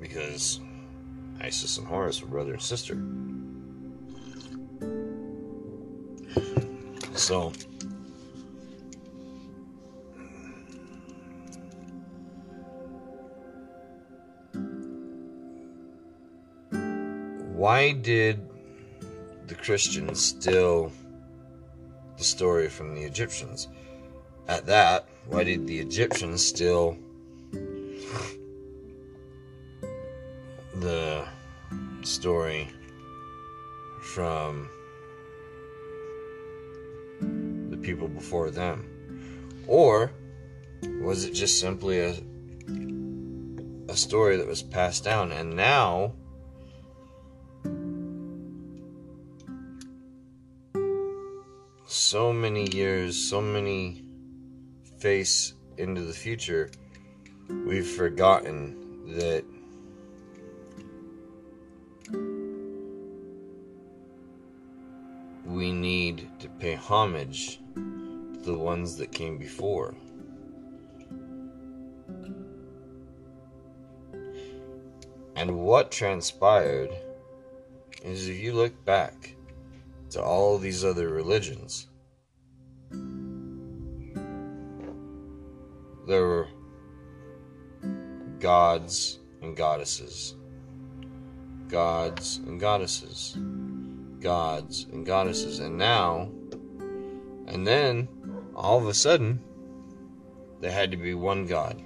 [0.00, 0.60] Because
[1.40, 2.94] Isis and Horus were brother and sister.
[7.16, 7.52] So,
[17.64, 18.46] why did
[19.46, 20.92] the Christians steal
[22.18, 23.68] the story from the Egyptians?
[24.46, 26.98] At that, why did the Egyptians steal
[30.74, 31.24] the
[32.02, 32.68] story
[34.12, 34.68] from
[37.70, 38.84] the people before them?
[39.66, 40.12] Or
[41.00, 42.14] was it just simply a
[43.88, 46.12] a story that was passed down and now
[52.04, 54.04] so many years, so many
[54.98, 56.70] face into the future,
[57.48, 58.76] we've forgotten
[59.16, 59.42] that
[65.46, 69.96] we need to pay homage to the ones that came before.
[75.36, 76.90] And what transpired
[78.02, 79.34] is if you look back
[80.10, 81.88] to all these other religions,
[86.06, 86.48] there were
[88.38, 90.34] gods and goddesses,
[91.68, 93.36] gods and goddesses,
[94.20, 96.30] gods and goddesses, and now,
[97.46, 98.08] and then,
[98.54, 99.40] all of a sudden,
[100.60, 101.82] there had to be one God.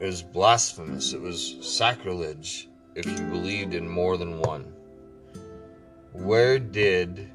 [0.00, 4.72] It was blasphemous, it was sacrilege if you believed in more than one.
[6.12, 7.30] Where did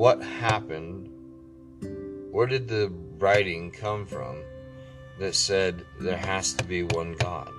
[0.00, 1.10] what happened?
[2.30, 4.42] Where did the writing come from
[5.18, 7.52] that said there has to be one God?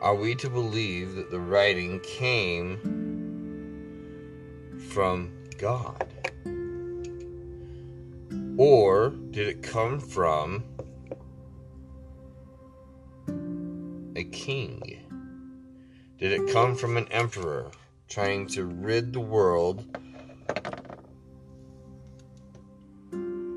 [0.00, 2.78] Are we to believe that the writing came
[4.92, 6.06] from God?
[8.56, 10.62] Or did it come from
[14.14, 15.00] a king?
[16.16, 17.72] Did it come from an emperor
[18.08, 19.84] trying to rid the world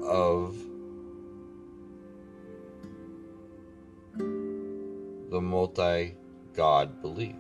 [0.08, 0.56] of
[5.30, 6.16] the multi
[6.56, 7.36] God belief.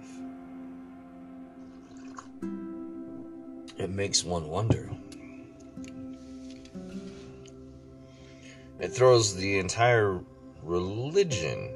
[3.78, 4.89] It makes one wonder.
[8.80, 10.22] It throws the entire
[10.61, 11.74] religion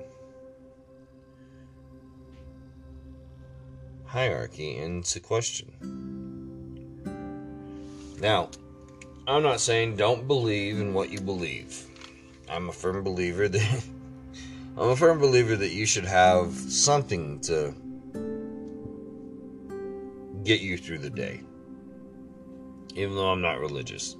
[4.06, 5.72] hierarchy into question.
[8.20, 8.50] Now,
[9.32, 11.88] I'm not saying don't believe in what you believe.
[12.50, 13.84] I'm a firm believer that
[14.78, 17.74] I'm a firm believer that you should have something to
[20.44, 21.40] get you through the day.
[22.94, 24.18] Even though I'm not religious.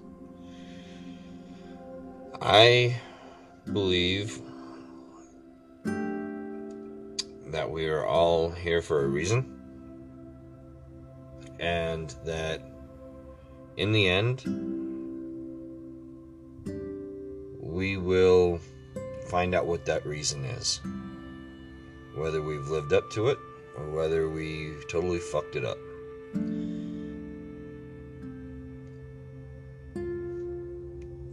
[2.42, 2.96] I
[3.74, 4.42] believe
[7.48, 9.60] that we are all here for a reason
[11.60, 12.62] and that
[13.76, 14.81] in the end
[17.82, 18.60] we will
[19.26, 20.82] find out what that reason is.
[22.14, 23.40] Whether we've lived up to it
[23.76, 25.80] or whether we totally fucked it up.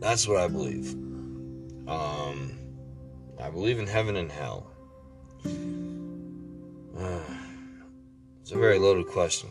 [0.00, 0.94] That's what I believe.
[1.86, 2.58] Um,
[3.38, 4.70] I believe in heaven and hell.
[6.98, 7.20] Uh,
[8.40, 9.50] it's a very loaded question.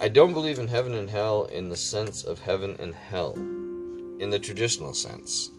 [0.00, 3.34] I don't believe in heaven and hell in the sense of heaven and hell,
[4.18, 5.50] in the traditional sense.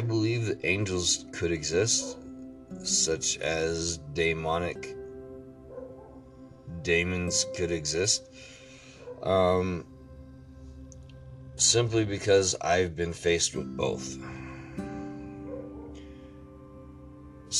[0.02, 2.16] believe that angels could exist,
[2.84, 4.96] such as demonic
[6.82, 8.30] demons could exist.
[9.22, 9.84] Um,
[11.56, 14.16] simply because I've been faced with both.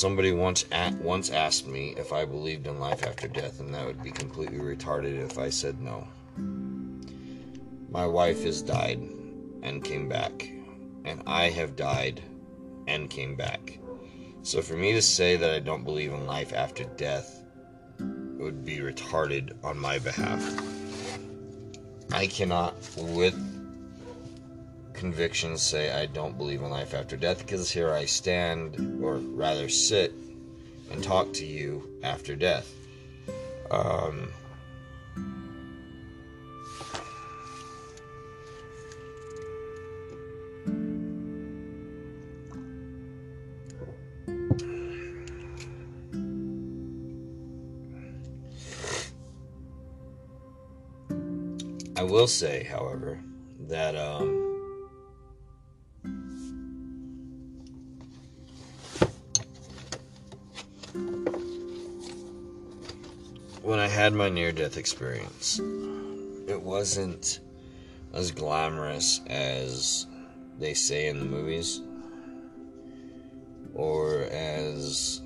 [0.01, 3.85] Somebody once at, once asked me if I believed in life after death, and that
[3.85, 6.09] would be completely retarded if I said no.
[7.91, 8.99] My wife has died
[9.63, 10.51] and came back,
[11.05, 12.23] and I have died
[12.87, 13.79] and came back.
[14.43, 17.43] So for me to say that I don't believe in life after death
[18.39, 20.43] would be retarded on my behalf.
[22.11, 23.35] I cannot, with
[25.01, 29.71] conviction, say I don't believe in life after death because here I stand, or rather
[29.71, 30.13] sit,
[30.91, 32.71] and talk to you after death.
[33.71, 34.31] Um,
[51.97, 53.19] I will say, however,
[53.69, 54.40] that um,
[63.91, 65.59] had my near death experience,
[66.47, 67.41] it wasn't
[68.15, 70.07] as glamorous as
[70.59, 71.81] they say in the movies
[73.75, 75.21] or as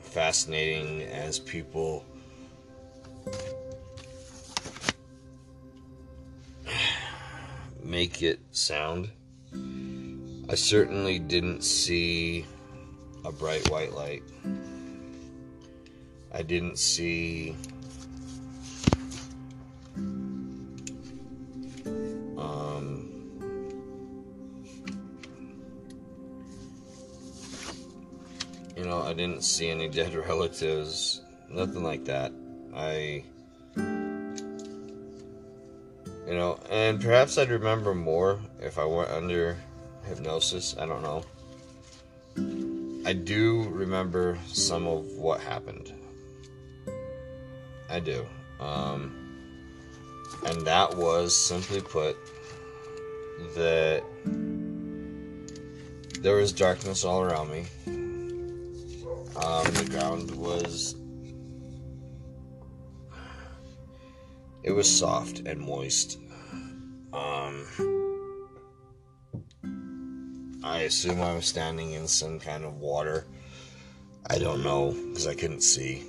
[0.00, 2.04] fascinating as people
[7.84, 9.10] make it sound.
[10.48, 12.46] I certainly didn't see
[13.24, 14.24] a bright white light.
[16.36, 17.56] I didn't see
[22.36, 23.10] um,
[28.76, 32.32] you know, I didn't see any dead relatives, nothing like that.
[32.74, 33.24] I
[36.26, 39.56] you know, and perhaps I'd remember more if I went under
[40.06, 40.76] hypnosis.
[40.78, 41.24] I don't know.
[43.06, 45.94] I do remember some of what happened.
[47.96, 48.26] I do.
[48.60, 49.16] Um,
[50.44, 52.18] and that was simply put
[53.54, 54.02] that
[56.20, 57.64] there was darkness all around me.
[59.34, 60.94] Um, the ground was
[64.62, 66.18] It was soft and moist.
[67.14, 67.64] Um,
[70.62, 73.24] I assume I was standing in some kind of water.
[74.28, 76.04] I don't know because I couldn't see.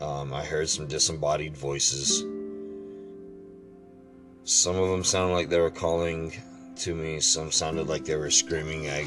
[0.00, 2.24] Um, I heard some disembodied voices.
[4.44, 6.32] Some of them sounded like they were calling
[6.76, 8.88] to me, some sounded like they were screaming.
[8.88, 9.06] I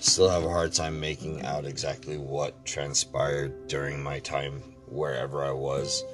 [0.00, 5.52] still have a hard time making out exactly what transpired during my time wherever I
[5.52, 6.04] was.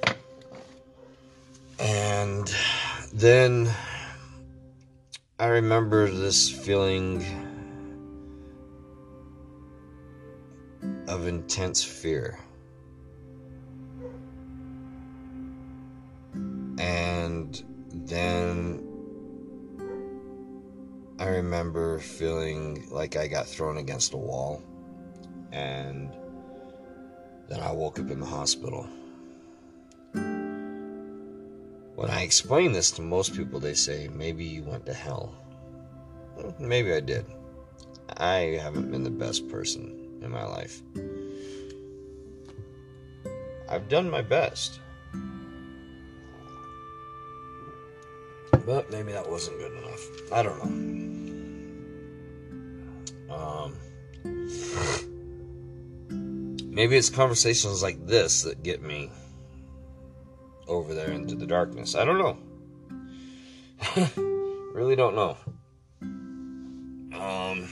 [1.79, 2.53] And
[3.11, 3.73] then
[5.39, 7.25] I remember this feeling
[11.07, 12.37] of intense fear.
[18.11, 18.83] Then
[21.17, 24.61] I remember feeling like I got thrown against a wall.
[25.53, 26.11] And
[27.47, 28.87] then I woke up in the hospital.
[31.95, 35.35] When I explain this to most people, they say, maybe you went to hell.
[36.59, 37.25] Maybe I did.
[38.17, 40.81] I haven't been the best person in my life.
[43.69, 44.81] I've done my best.
[48.65, 50.07] But maybe that wasn't good enough.
[50.31, 50.65] I don't know.
[53.35, 53.75] Um,
[56.69, 59.09] maybe it's conversations like this that get me
[60.67, 61.95] over there into the darkness.
[61.95, 62.37] I don't know.
[64.73, 65.37] really don't know.
[67.19, 67.67] Um,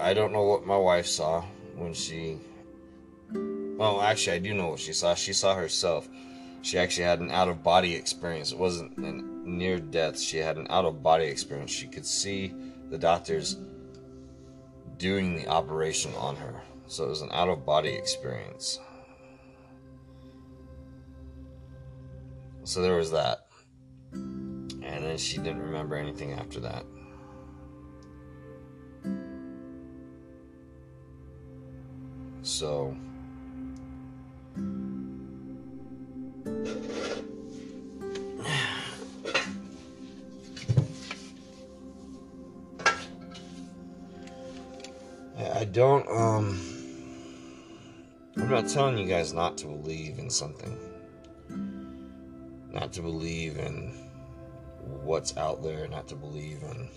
[0.00, 1.44] I don't know what my wife saw
[1.76, 2.38] when she.
[3.32, 5.14] Well, actually, I do know what she saw.
[5.14, 6.08] She saw herself.
[6.62, 8.52] She actually had an out of body experience.
[8.52, 10.20] It wasn't a near death.
[10.20, 11.70] She had an out of body experience.
[11.70, 12.54] She could see
[12.90, 13.56] the doctors
[14.98, 16.60] doing the operation on her.
[16.86, 18.78] So it was an out of body experience.
[22.64, 23.46] So there was that.
[24.12, 26.84] And then she didn't remember anything after that.
[32.42, 32.96] So.
[45.38, 46.58] I don't, um.
[48.36, 50.78] I'm not telling you guys not to believe in something,
[52.72, 53.92] not to believe in
[54.80, 56.88] what's out there, not to believe in.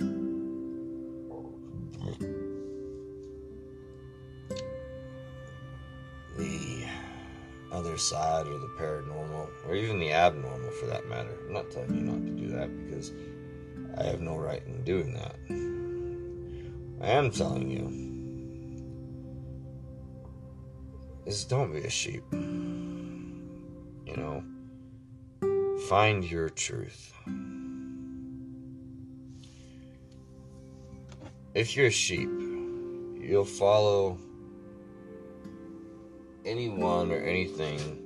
[7.94, 11.30] Other side or the paranormal or even the abnormal for that matter.
[11.46, 13.12] I'm not telling you not to do that because
[14.00, 15.36] I have no right in doing that.
[17.06, 18.10] I am telling you
[21.28, 22.24] is don't be a sheep.
[22.32, 24.44] You know,
[25.88, 27.14] find your truth.
[31.54, 32.30] If you're a sheep,
[33.20, 34.18] you'll follow
[36.46, 38.00] anyone or anything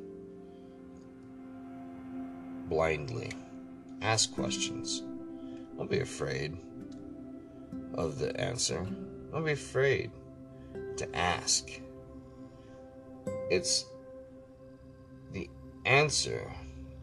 [2.67, 3.31] blindly.
[4.01, 5.03] Ask questions.
[5.77, 6.57] Don't be afraid
[7.95, 8.85] of the answer.
[9.31, 10.11] Don't be afraid
[10.97, 11.69] to ask.
[13.49, 13.85] It's
[15.31, 15.49] the
[15.85, 16.51] answer,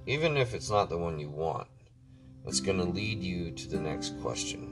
[0.06, 1.68] even if it's not the one you want,
[2.44, 4.70] that's going to lead you to the next question.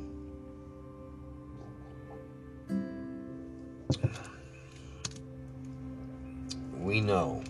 [6.83, 7.43] We know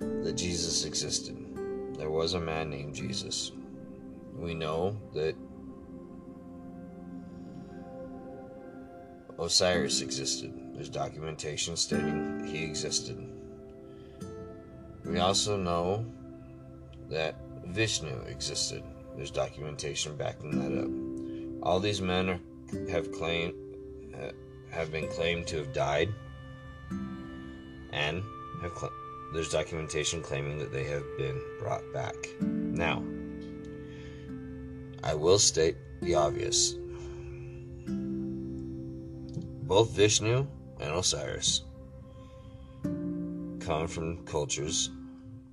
[0.00, 1.36] that Jesus existed.
[1.98, 3.52] There was a man named Jesus.
[4.34, 5.36] We know that
[9.38, 10.52] Osiris existed.
[10.74, 13.18] There's documentation stating he existed.
[15.04, 16.06] We also know
[17.10, 18.82] that Vishnu existed.
[19.14, 21.66] There's documentation backing that up.
[21.66, 22.40] All these men are,
[22.90, 23.52] have claimed
[24.14, 24.30] uh,
[24.70, 26.08] have been claimed to have died,
[27.92, 28.22] and
[28.62, 28.92] have cl-
[29.32, 32.14] there's documentation claiming that they have been brought back.
[32.40, 33.02] Now,
[35.02, 36.74] I will state the obvious.
[39.64, 40.46] Both Vishnu
[40.80, 41.62] and Osiris
[42.82, 44.90] come from cultures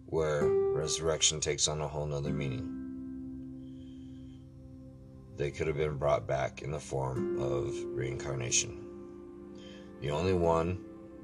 [0.08, 2.76] where resurrection takes on a whole nother meaning.
[5.38, 8.86] They could have been brought back in the form of reincarnation.
[10.02, 10.80] The only one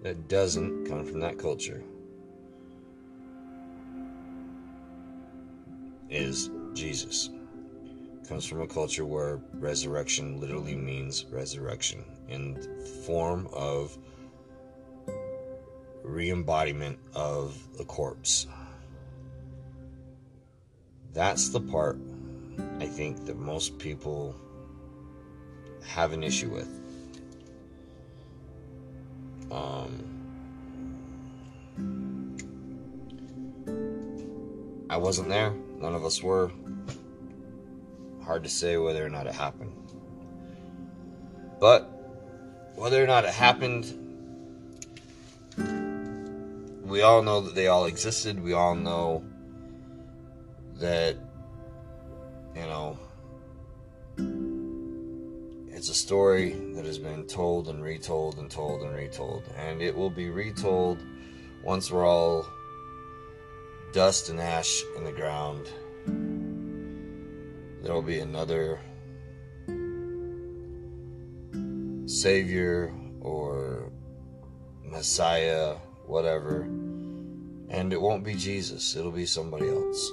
[0.06, 1.82] that doesn't come from that culture
[6.12, 7.32] is Jesus.
[8.30, 12.56] Comes from a culture where resurrection literally means resurrection in
[13.04, 13.98] form of
[16.04, 18.46] re-embodiment of the corpse.
[21.14, 21.98] That's the part
[22.80, 24.36] I think that most people
[25.84, 26.85] have an issue with.
[29.52, 30.04] Um,
[34.90, 35.54] I wasn't there.
[35.80, 36.52] None of us were.
[38.24, 39.72] Hard to say whether or not it happened.
[41.60, 41.84] But
[42.76, 43.94] whether or not it happened,
[46.86, 48.42] we all know that they all existed.
[48.42, 49.24] We all know
[50.76, 51.16] that,
[52.56, 52.98] you know,
[55.86, 59.44] it's a story that has been told and retold and told and retold.
[59.56, 60.98] And it will be retold
[61.64, 62.48] once we're all
[63.94, 65.70] dust and ash in the ground.
[67.84, 68.80] There will be another
[72.08, 73.92] Savior or
[74.84, 75.76] Messiah,
[76.08, 76.62] whatever.
[77.70, 80.12] And it won't be Jesus, it'll be somebody else.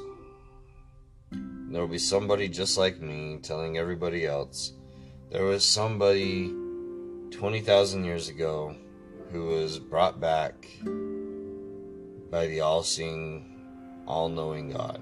[1.31, 4.75] There'll be somebody just like me telling everybody else
[5.33, 6.49] there was somebody
[7.31, 8.77] 20,000 years ago
[9.31, 10.69] who was brought back
[12.31, 15.01] by the all seeing, all knowing God.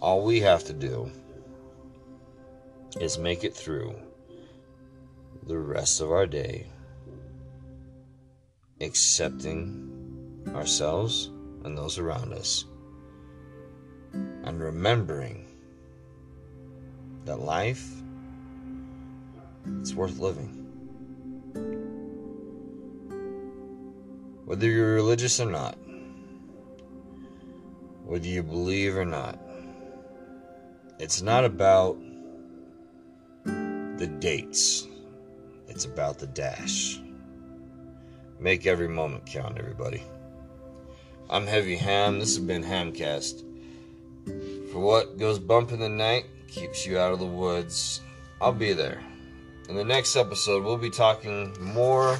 [0.00, 1.12] All we have to do
[3.00, 3.94] is make it through
[5.46, 6.66] the rest of our day
[8.80, 11.30] accepting ourselves
[11.62, 12.64] and those around us
[14.12, 15.46] and remembering
[17.24, 17.88] that life
[19.80, 20.56] it's worth living
[24.44, 25.76] whether you're religious or not
[28.04, 29.38] whether you believe or not
[31.00, 31.96] it's not about
[33.44, 34.86] the dates,
[35.68, 37.00] it's about the dash.
[38.38, 40.02] Make every moment count, everybody.
[41.28, 42.18] I'm Heavy Ham.
[42.18, 43.44] This has been Hamcast.
[44.72, 48.00] For what goes bump in the night keeps you out of the woods.
[48.40, 49.00] I'll be there.
[49.68, 52.18] In the next episode, we'll be talking more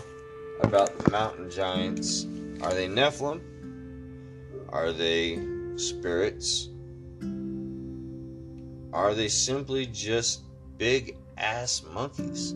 [0.60, 2.26] about the mountain giants.
[2.62, 3.40] Are they Nephilim?
[4.68, 5.38] Are they
[5.76, 6.68] spirits?
[8.92, 10.42] Are they simply just
[10.76, 12.54] big ass monkeys?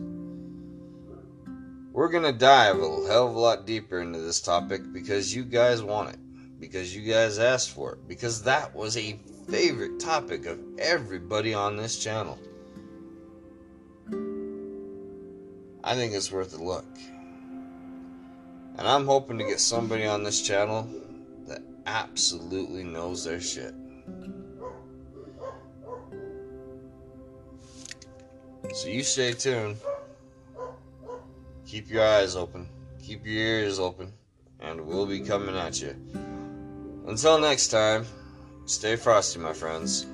[1.91, 5.81] We're gonna dive a hell of a lot deeper into this topic because you guys
[5.81, 6.19] want it,
[6.59, 9.17] because you guys asked for it, because that was a
[9.47, 12.39] favorite topic of everybody on this channel.
[15.83, 16.85] I think it's worth a look.
[18.77, 20.89] And I'm hoping to get somebody on this channel
[21.47, 23.73] that absolutely knows their shit.
[28.73, 29.77] So you stay tuned.
[31.65, 32.67] Keep your eyes open.
[33.01, 34.11] Keep your ears open.
[34.59, 35.95] And we'll be coming at you.
[37.07, 38.05] Until next time,
[38.65, 40.07] stay frosty, my friends.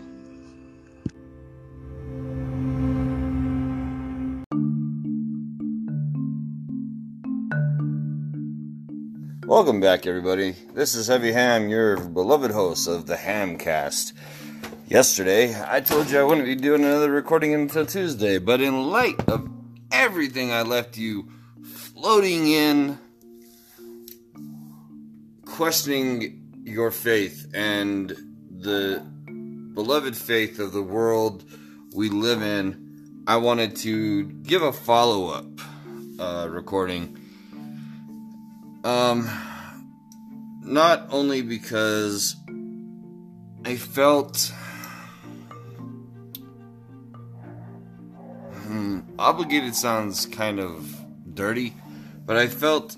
[9.45, 10.55] Welcome back, everybody.
[10.73, 14.13] This is Heavy Ham, your beloved host of the Hamcast.
[14.87, 19.19] Yesterday, I told you I wouldn't be doing another recording until Tuesday, but in light
[19.29, 19.49] of
[19.91, 21.29] everything I left you
[21.63, 22.97] floating in,
[25.45, 28.30] questioning your faith and
[28.61, 29.03] the
[29.73, 31.43] beloved faith of the world
[31.95, 35.45] we live in, I wanted to give a follow up
[36.19, 37.17] uh, recording.
[38.83, 39.29] Um,
[40.61, 42.35] not only because
[43.65, 44.51] I felt
[48.53, 50.95] hmm, obligated sounds kind of
[51.33, 51.73] dirty,
[52.25, 52.95] but I felt,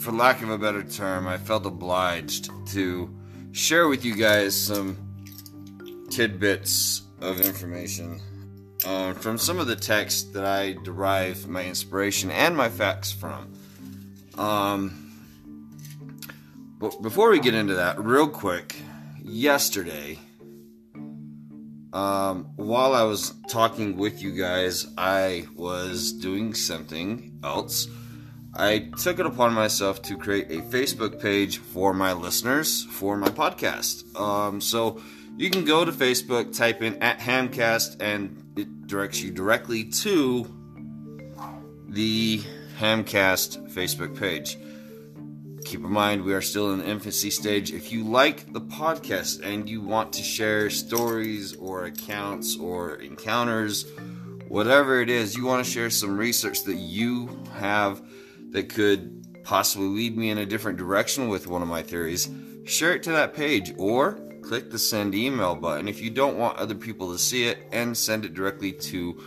[0.00, 3.14] for lack of a better term, I felt obliged to
[3.52, 4.96] share with you guys some
[6.10, 8.20] tidbits of information
[8.86, 13.52] uh, from some of the texts that I derive my inspiration and my facts from.
[14.38, 15.12] Um,
[16.78, 18.76] but before we get into that, real quick,
[19.22, 20.18] yesterday,
[21.92, 27.86] um, while I was talking with you guys, I was doing something else.
[28.54, 33.28] I took it upon myself to create a Facebook page for my listeners for my
[33.28, 34.18] podcast.
[34.18, 35.00] Um, so
[35.36, 40.46] you can go to Facebook, type in at Hamcast, and it directs you directly to
[41.88, 42.42] the
[42.78, 44.58] Hamcast Facebook page.
[45.64, 47.72] Keep in mind, we are still in the infancy stage.
[47.72, 53.86] If you like the podcast and you want to share stories or accounts or encounters,
[54.48, 57.28] whatever it is, you want to share some research that you
[57.58, 58.02] have
[58.50, 62.28] that could possibly lead me in a different direction with one of my theories,
[62.64, 66.58] share it to that page or click the send email button if you don't want
[66.58, 69.20] other people to see it and send it directly to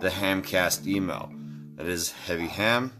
[0.00, 1.32] the Hamcast email.
[1.76, 2.90] That is heavyhamusa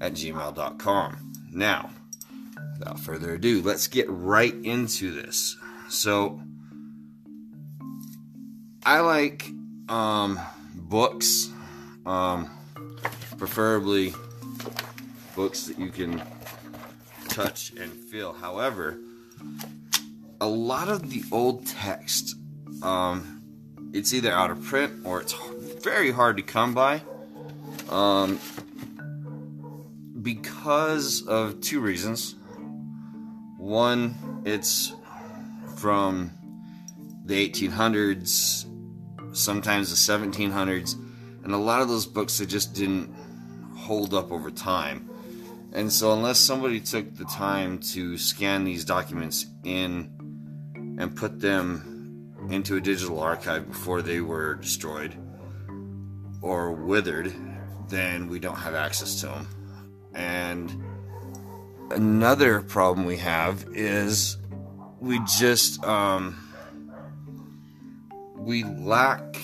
[0.00, 1.32] at gmail.com.
[1.52, 1.90] Now,
[2.78, 5.56] without further ado, let's get right into this.
[5.88, 6.40] So,
[8.84, 9.50] I like
[9.88, 10.38] um,
[10.74, 11.50] books,
[12.04, 12.50] um,
[13.38, 14.14] preferably
[15.34, 16.22] books that you can
[17.28, 18.32] touch and feel.
[18.32, 18.98] However,
[20.40, 22.36] a lot of the old text,
[22.82, 23.42] um,
[23.92, 25.34] it's either out of print or it's
[25.82, 27.02] very hard to come by.
[27.90, 28.38] Um,
[30.22, 32.34] because of two reasons.
[33.58, 34.92] One, it's
[35.76, 36.32] from
[37.24, 38.66] the 1800s,
[39.32, 40.94] sometimes the 1700s,
[41.44, 43.14] and a lot of those books that just didn't
[43.86, 45.08] hold up over time.
[45.72, 50.10] And so, unless somebody took the time to scan these documents in
[50.98, 55.14] and put them into a digital archive before they were destroyed
[56.40, 57.34] or withered,
[57.88, 59.48] then we don't have access to them.
[60.14, 60.82] And
[61.90, 64.38] another problem we have is
[65.00, 66.36] we just um,
[68.36, 69.36] we lack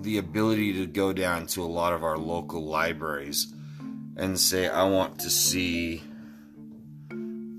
[0.00, 3.54] the ability to go down to a lot of our local libraries
[4.20, 6.02] and say I want to see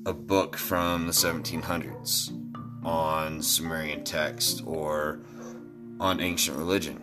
[0.06, 2.32] a book from the 1700s
[2.86, 5.22] on Sumerian text or
[6.00, 7.02] on ancient religion.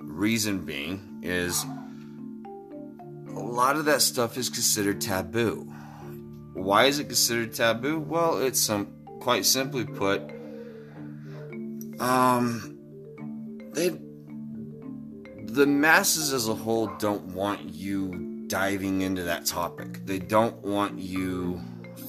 [0.00, 1.62] Reason being is
[3.28, 5.70] a lot of that stuff is considered taboo.
[6.54, 7.98] Why is it considered taboo?
[7.98, 8.88] Well, it's some
[9.20, 10.22] quite simply put,
[12.00, 12.78] um,
[13.74, 13.90] they
[15.52, 20.04] the masses as a whole don't want you diving into that topic.
[20.04, 21.60] They don't want you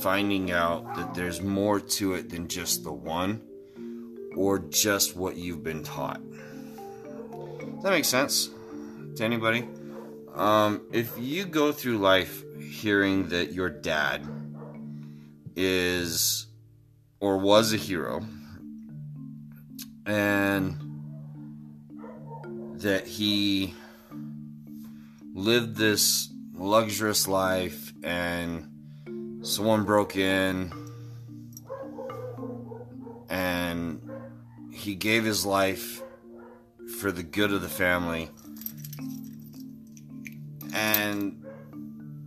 [0.01, 3.41] finding out that there's more to it than just the one
[4.35, 6.19] or just what you've been taught.
[7.29, 8.49] Does that make sense
[9.17, 9.67] to anybody?
[10.33, 14.27] Um, if you go through life hearing that your dad
[15.55, 16.47] is
[17.19, 18.25] or was a hero
[20.07, 20.75] and
[22.81, 23.75] that he
[25.33, 26.30] lived this
[26.61, 28.67] luxurious life and
[29.41, 30.71] someone broke in
[33.29, 33.99] and
[34.71, 36.03] he gave his life
[36.99, 38.29] for the good of the family.
[40.73, 41.43] And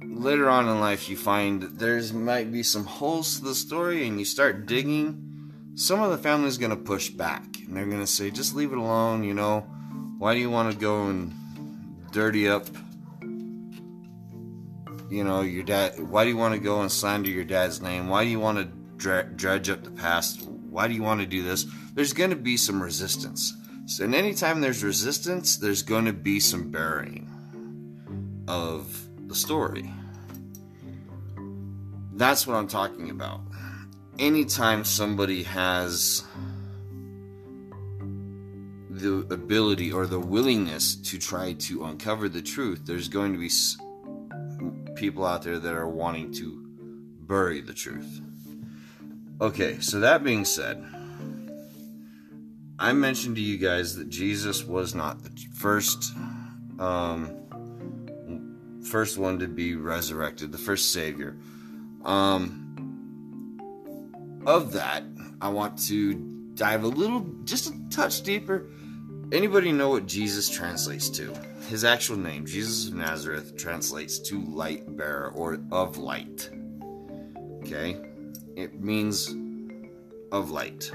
[0.02, 4.18] later on in life, you find there's might be some holes to the story, and
[4.18, 5.52] you start digging.
[5.76, 9.22] Some of the family's gonna push back, and they're gonna say, "Just leave it alone."
[9.24, 9.60] You know,
[10.18, 11.32] why do you want to go and
[12.12, 12.66] dirty up?
[15.14, 16.00] You know, your dad.
[16.10, 18.08] Why do you want to go and slander your dad's name?
[18.08, 18.64] Why do you want to
[18.96, 20.42] dredge up the past?
[20.48, 21.66] Why do you want to do this?
[21.94, 23.56] There's going to be some resistance.
[23.86, 27.30] So, and anytime there's resistance, there's going to be some burying
[28.48, 29.88] of the story.
[32.14, 33.40] That's what I'm talking about.
[34.18, 36.24] Anytime somebody has
[38.90, 43.48] the ability or the willingness to try to uncover the truth, there's going to be
[44.94, 46.60] people out there that are wanting to
[47.20, 48.20] bury the truth.
[49.40, 50.84] Okay, so that being said,
[52.78, 56.12] I mentioned to you guys that Jesus was not the first
[56.78, 57.44] um,
[58.84, 61.36] first one to be resurrected, the first savior.
[62.04, 62.60] Um,
[64.46, 65.02] of that,
[65.40, 66.14] I want to
[66.54, 68.66] dive a little, just a touch deeper.
[69.32, 71.34] Anybody know what Jesus translates to?
[71.68, 76.50] His actual name, Jesus of Nazareth, translates to light bearer or of light.
[77.62, 77.96] Okay?
[78.54, 79.34] It means
[80.30, 80.92] of light.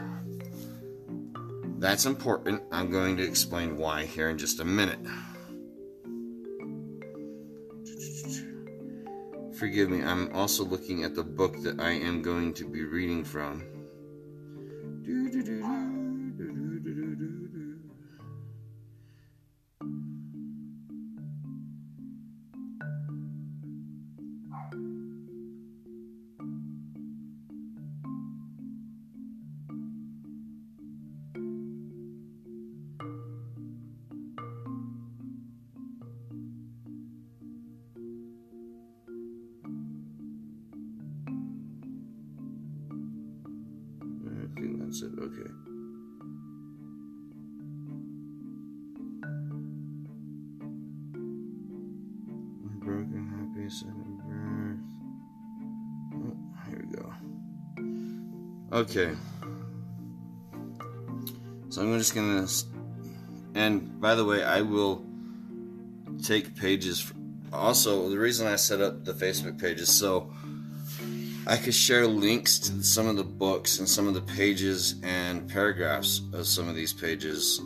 [1.79, 2.61] That's important.
[2.71, 4.99] I'm going to explain why here in just a minute.
[9.57, 13.23] Forgive me, I'm also looking at the book that I am going to be reading
[13.23, 13.78] from.
[58.89, 59.15] Okay.
[61.69, 62.47] So I'm just gonna.
[63.53, 65.05] And by the way, I will
[66.23, 67.13] take pages.
[67.53, 70.33] Also, the reason I set up the Facebook page is so
[71.45, 75.47] I could share links to some of the books and some of the pages and
[75.47, 77.61] paragraphs of some of these pages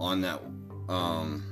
[0.00, 0.40] on that
[0.88, 1.44] um,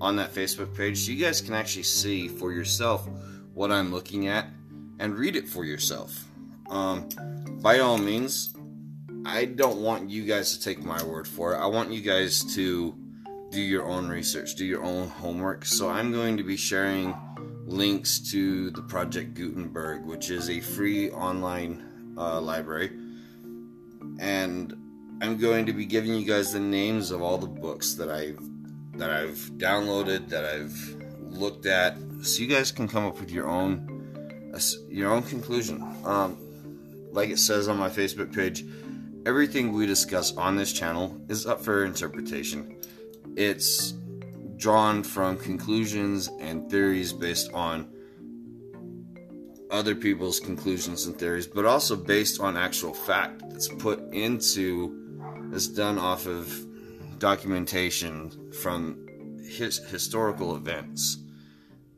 [0.00, 3.06] on that Facebook page, so you guys can actually see for yourself
[3.52, 4.46] what I'm looking at
[4.98, 6.29] and read it for yourself.
[6.70, 7.08] Um,
[7.60, 8.54] by all means,
[9.26, 11.58] I don't want you guys to take my word for it.
[11.58, 12.94] I want you guys to
[13.50, 15.66] do your own research, do your own homework.
[15.66, 17.14] So I'm going to be sharing
[17.66, 22.90] links to the Project Gutenberg, which is a free online uh, library.
[24.18, 24.72] And
[25.20, 28.38] I'm going to be giving you guys the names of all the books that I've
[28.94, 33.46] that I've downloaded, that I've looked at, so you guys can come up with your
[33.46, 34.52] own
[34.88, 35.82] your own conclusion.
[36.04, 36.36] Um,
[37.12, 38.64] like it says on my Facebook page,
[39.26, 42.76] everything we discuss on this channel is up for interpretation.
[43.36, 43.94] It's
[44.56, 47.88] drawn from conclusions and theories based on
[49.70, 55.18] other people's conclusions and theories, but also based on actual fact that's put into,
[55.50, 56.66] that's done off of
[57.18, 59.06] documentation from
[59.48, 61.18] his, historical events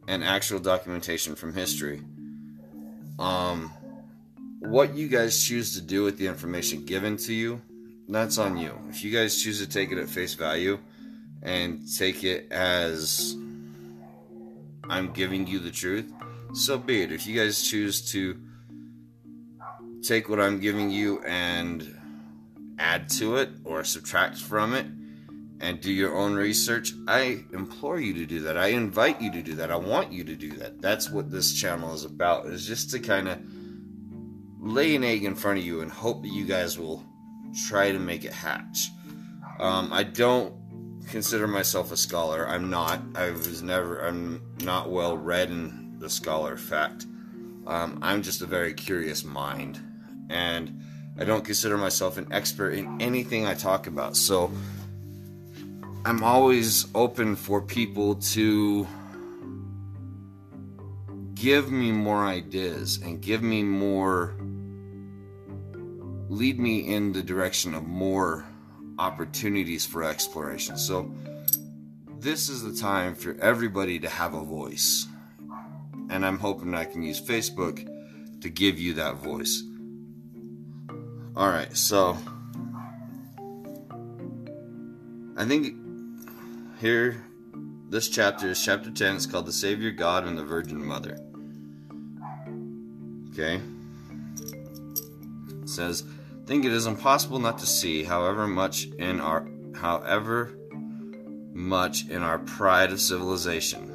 [0.09, 2.03] and actual documentation from history.
[3.19, 3.73] Um,
[4.63, 7.61] what you guys choose to do with the information given to you,
[8.09, 8.79] that's on you.
[8.89, 10.79] If you guys choose to take it at face value,
[11.43, 13.37] and take it as
[14.85, 16.13] I'm giving you the truth,
[16.55, 17.13] so be it.
[17.13, 18.41] If you guys choose to
[20.03, 21.99] take what I'm giving you and
[22.79, 24.87] add to it or subtract from it
[25.61, 28.57] and do your own research, I implore you to do that.
[28.57, 29.71] I invite you to do that.
[29.71, 30.81] I want you to do that.
[30.81, 33.39] That's what this channel is about, is just to kind of
[34.63, 37.05] lay an egg in front of you and hope that you guys will
[37.69, 38.91] try to make it hatch.
[39.59, 40.55] Um, I don't
[41.09, 42.49] consider myself a scholar.
[42.49, 43.01] I'm not.
[43.17, 44.01] I was never.
[44.01, 47.07] I'm not well read in the scholar fact.
[47.67, 49.81] Um, I'm just a very curious mind,
[50.31, 50.81] and
[51.19, 54.17] I don't consider myself an expert in anything I talk about.
[54.17, 54.51] So
[56.05, 58.87] I'm always open for people to
[61.35, 64.35] give me more ideas and give me more
[66.33, 68.47] lead me in the direction of more
[68.99, 70.79] opportunities for exploration.
[70.79, 71.13] So,
[72.21, 75.07] this is the time for everybody to have a voice.
[76.09, 77.87] And I'm hoping I can use Facebook
[78.41, 79.63] to give you that voice.
[81.37, 82.17] All right, so
[85.37, 85.77] I think
[86.81, 87.23] here,
[87.91, 89.17] this chapter is chapter 10.
[89.17, 91.19] It's called The Savior God and the Virgin Mother.
[93.33, 93.61] Okay?
[95.63, 96.05] It says,
[96.47, 100.55] think it is impossible not to see, however much in our however
[101.53, 103.89] much in our pride of civilization.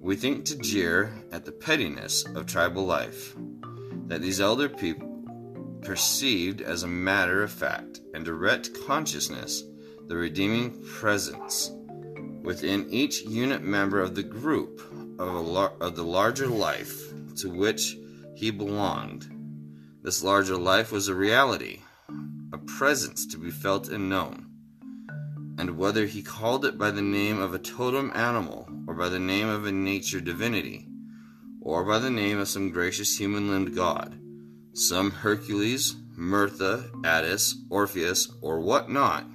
[0.00, 3.34] We think to jeer at the pettiness of tribal life,
[4.06, 5.08] that these elder people
[5.82, 9.64] perceived as a matter of fact and direct consciousness
[10.06, 11.72] the redeeming presence
[12.42, 14.80] within each unit member of the group
[15.18, 17.98] of, lar- of the larger life to which
[18.34, 19.35] he belonged.
[20.06, 21.80] This larger life was a reality,
[22.52, 24.46] a presence to be felt and known.
[25.58, 29.18] And whether he called it by the name of a totem animal, or by the
[29.18, 30.86] name of a nature divinity,
[31.60, 34.16] or by the name of some gracious human limbed god,
[34.74, 39.26] some Hercules, Mirtha, Attis, Orpheus, or what not,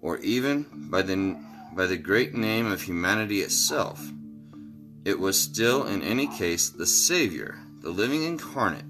[0.00, 1.36] or even by the,
[1.74, 4.00] by the great name of humanity itself,
[5.04, 8.84] it was still, in any case, the Savior, the living incarnate,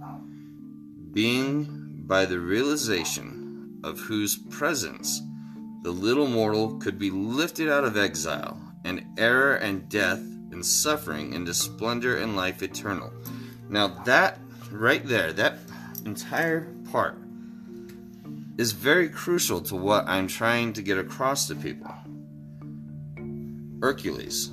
[1.12, 5.20] being by the realization of whose presence
[5.82, 10.16] the little mortal could be lifted out of exile and error and death
[10.50, 13.12] and suffering into splendor and life eternal.
[13.68, 14.38] Now, that
[14.70, 15.58] right there, that
[16.06, 17.18] entire part
[18.56, 21.92] is very crucial to what I'm trying to get across to people.
[23.82, 24.52] Hercules,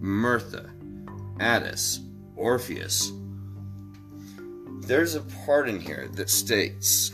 [0.00, 0.72] Mirtha,
[1.38, 2.00] Attis,
[2.34, 3.12] Orpheus.
[4.86, 7.10] There's a part in here that states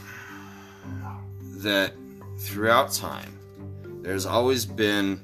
[1.63, 1.95] that
[2.41, 3.39] throughout time,
[4.03, 5.19] there's always been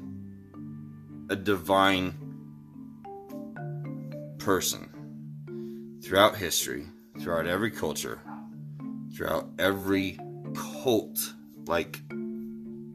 [1.29, 2.15] a divine
[4.39, 6.87] person throughout history,
[7.21, 8.19] throughout every culture,
[9.15, 10.19] throughout every
[10.55, 11.19] cult
[11.67, 12.01] like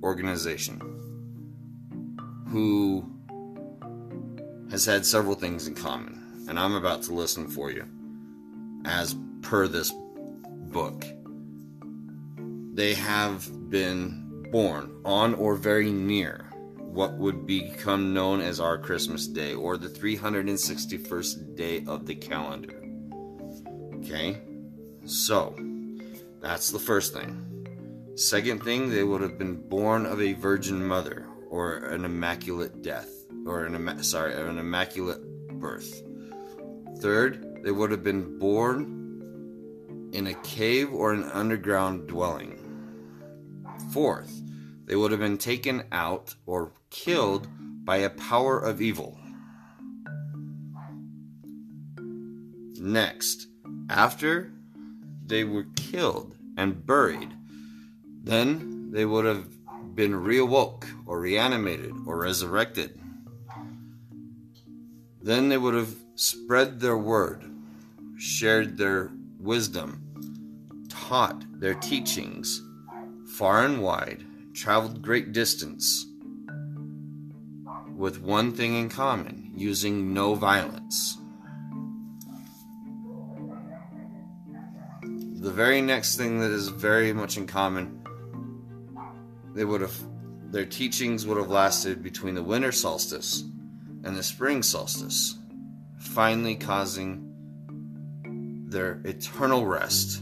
[0.02, 0.82] organization
[2.48, 3.08] who
[4.72, 6.46] has had several things in common.
[6.50, 7.86] And I'm about to listen for you
[8.86, 9.92] as per this
[10.72, 11.06] book.
[12.74, 19.28] They have been born on or very near what would become known as our Christmas
[19.28, 22.84] Day or the 361st day of the calendar.
[23.96, 24.42] Okay?
[25.06, 25.56] So,
[26.40, 27.50] that's the first thing.
[28.16, 33.10] Second thing, they would have been born of a virgin mother or an immaculate death
[33.46, 35.22] or an sorry, an immaculate
[35.60, 36.04] birth.
[37.00, 42.60] Third, they would have been born in a cave or an underground dwelling.
[43.92, 44.42] Fourth,
[44.86, 47.48] they would have been taken out or killed
[47.86, 49.18] by a power of evil.
[52.80, 53.48] Next,
[53.90, 54.52] after
[55.26, 57.34] they were killed and buried,
[58.24, 59.48] then they would have
[59.96, 63.00] been reawoke or reanimated or resurrected.
[65.22, 67.44] Then they would have spread their word,
[68.24, 70.02] shared their wisdom,
[70.88, 72.62] taught their teachings
[73.38, 74.24] far and wide,
[74.54, 76.06] traveled great distance
[77.98, 81.18] with one thing in common using no violence.
[85.42, 88.06] The very next thing that is very much in common,
[89.54, 90.00] they would have
[90.50, 93.42] their teachings would have lasted between the winter solstice
[94.06, 95.38] and the spring solstice,
[96.00, 97.33] finally causing
[98.74, 100.22] their eternal rest.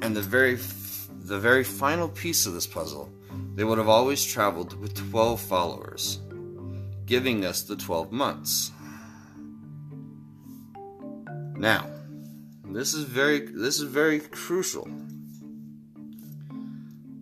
[0.00, 3.12] And the very the very final piece of this puzzle,
[3.54, 6.20] they would have always traveled with 12 followers,
[7.04, 8.70] giving us the 12 months.
[11.56, 11.90] Now,
[12.64, 14.88] this is very this is very crucial.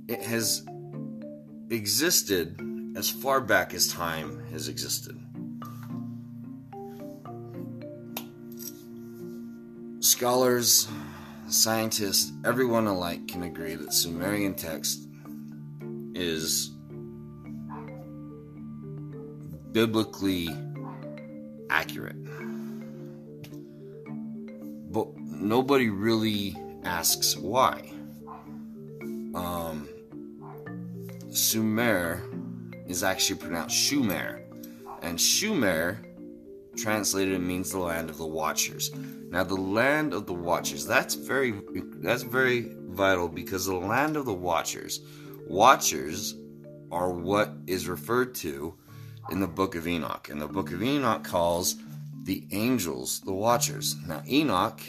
[0.08, 0.64] It has
[1.70, 2.60] existed
[2.96, 5.25] as far back as time has existed.
[10.26, 10.88] Scholars,
[11.46, 15.06] scientists, everyone alike can agree that Sumerian text
[16.16, 16.70] is
[19.70, 20.48] biblically
[21.70, 22.16] accurate
[24.90, 27.88] but nobody really asks why.
[29.32, 29.88] Um,
[31.30, 32.20] Sumer
[32.88, 34.42] is actually pronounced Shumer,
[35.02, 35.98] and Shumer
[36.76, 38.90] translated means the land of the watchers.
[39.30, 41.54] Now the land of the watchers, that's very
[41.96, 45.00] that's very vital because the land of the watchers,
[45.46, 46.34] watchers
[46.90, 48.74] are what is referred to
[49.30, 50.28] in the book of Enoch.
[50.30, 51.76] And the book of Enoch calls
[52.22, 53.96] the angels the watchers.
[54.06, 54.80] Now Enoch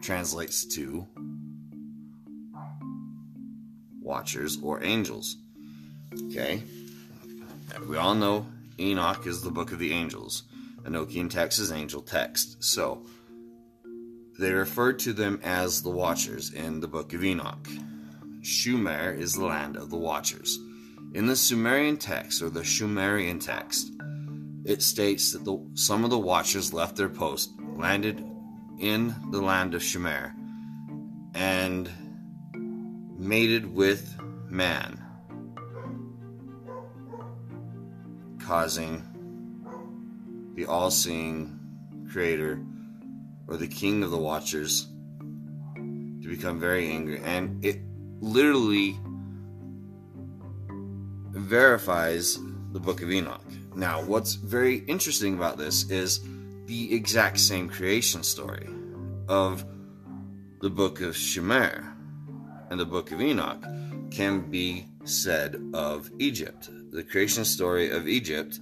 [0.00, 1.06] translates to
[4.00, 5.36] watchers or angels.
[6.26, 6.62] Okay?
[7.88, 8.46] We all know
[8.78, 10.44] Enoch is the book of the angels.
[10.82, 12.62] Enochian text is angel text.
[12.62, 13.06] So,
[14.38, 17.68] they refer to them as the Watchers in the Book of Enoch.
[18.40, 20.58] Shumer is the land of the Watchers.
[21.14, 23.92] In the Sumerian text, or the Sumerian text,
[24.64, 28.24] it states that the, some of the Watchers left their post, landed
[28.78, 30.32] in the land of Shumer,
[31.34, 31.88] and
[33.16, 34.18] mated with
[34.50, 35.00] man,
[38.40, 39.02] causing
[40.54, 41.58] the all seeing
[42.10, 42.64] creator
[43.48, 44.88] or the king of the watchers
[45.76, 47.20] to become very angry.
[47.22, 47.80] And it
[48.20, 48.98] literally
[51.30, 52.38] verifies
[52.72, 53.44] the book of Enoch.
[53.74, 56.20] Now, what's very interesting about this is
[56.66, 58.68] the exact same creation story
[59.28, 59.64] of
[60.60, 61.92] the book of Shemer
[62.70, 63.62] and the book of Enoch
[64.10, 66.70] can be said of Egypt.
[66.92, 68.60] The creation story of Egypt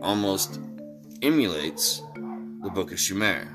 [0.00, 0.60] almost
[1.22, 2.02] emulates
[2.62, 3.48] the book of Shemer.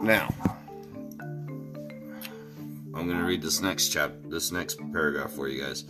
[0.00, 0.32] Now,
[2.94, 5.84] I'm going to read this next chapter, this next paragraph for you guys.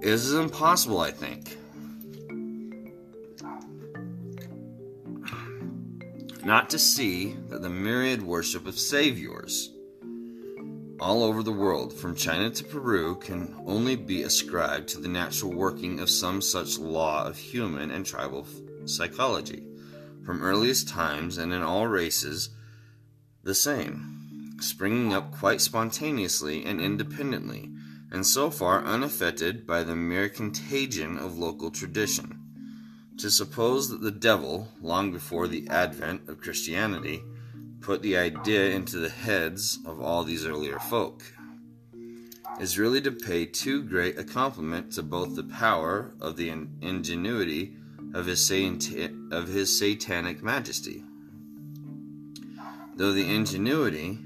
[0.00, 1.58] This is impossible, I think,
[6.44, 9.74] not to see that the myriad worship of saviors
[11.00, 15.52] all over the world, from China to Peru, can only be ascribed to the natural
[15.52, 18.46] working of some such law of human and tribal
[18.84, 19.66] psychology.
[20.24, 22.50] From earliest times and in all races,
[23.42, 27.70] the same, springing up quite spontaneously and independently,
[28.10, 32.43] and so far unaffected by the mere contagion of local tradition.
[33.18, 37.22] To suppose that the devil, long before the advent of Christianity,
[37.80, 41.22] put the idea into the heads of all these earlier folk
[42.60, 47.76] is really to pay too great a compliment to both the power of the ingenuity
[48.14, 48.50] of his,
[49.30, 51.04] of his satanic majesty.
[52.96, 54.18] Though the ingenuity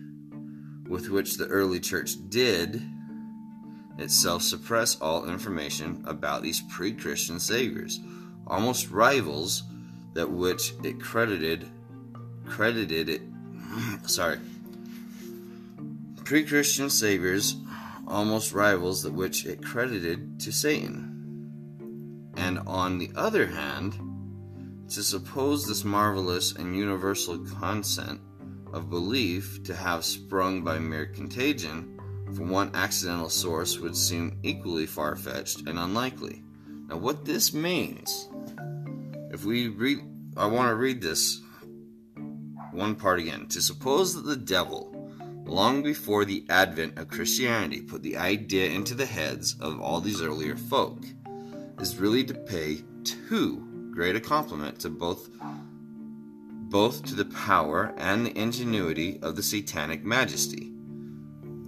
[0.89, 2.83] with which the early church did
[3.99, 7.99] itself suppress all information about these pre Christian saviors
[8.49, 9.63] almost rivals
[10.15, 11.69] that which it credited
[12.47, 13.23] credited it
[14.07, 14.39] sorry.
[16.25, 17.57] Pre-christian saviors
[18.07, 22.33] almost rivals that which it credited to satan.
[22.37, 23.99] And on the other hand
[24.91, 28.21] to suppose this marvelous and universal consent
[28.73, 31.99] of belief to have sprung by mere contagion
[32.35, 36.43] from one accidental source would seem equally far-fetched and unlikely.
[36.89, 38.29] Now what this means
[39.39, 40.01] if we read,
[40.37, 41.41] I want to read this
[42.73, 43.47] one part again.
[43.51, 44.93] To suppose that the devil,
[45.45, 50.21] long before the advent of Christianity, put the idea into the heads of all these
[50.21, 51.05] earlier folk,
[51.79, 55.31] is really to pay too great a compliment to both
[56.71, 60.73] both to the power and the ingenuity of the satanic majesty.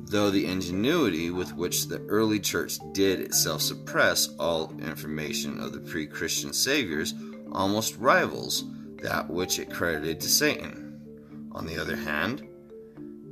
[0.06, 5.78] Though the ingenuity with which the early church did itself suppress all information of the
[5.78, 7.14] pre Christian saviors
[7.52, 8.64] almost rivals
[9.02, 11.48] that which it credited to Satan.
[11.52, 12.46] On the other hand,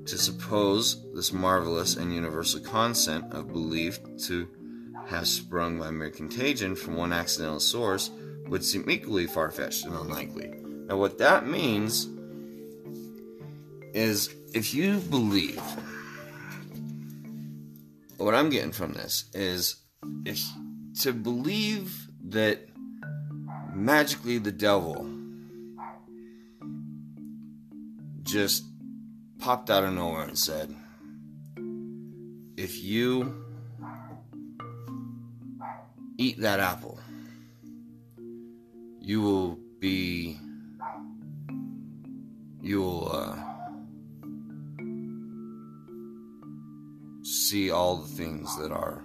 [0.07, 4.49] to suppose this marvelous and universal consent of belief to
[5.07, 8.11] have sprung by mere contagion from one accidental source
[8.47, 10.49] would seem equally far fetched and unlikely.
[10.87, 12.09] Now, what that means
[13.93, 15.63] is if you believe,
[18.17, 19.77] what I'm getting from this is
[20.25, 20.43] if
[21.01, 22.69] to believe that
[23.79, 25.07] magically the devil
[28.23, 28.65] just
[29.39, 30.75] popped out of nowhere and said,
[32.57, 33.45] If you
[36.19, 36.99] eat that apple,
[39.01, 40.37] you will be,
[42.61, 43.37] you will uh,
[47.23, 49.03] see all the things that are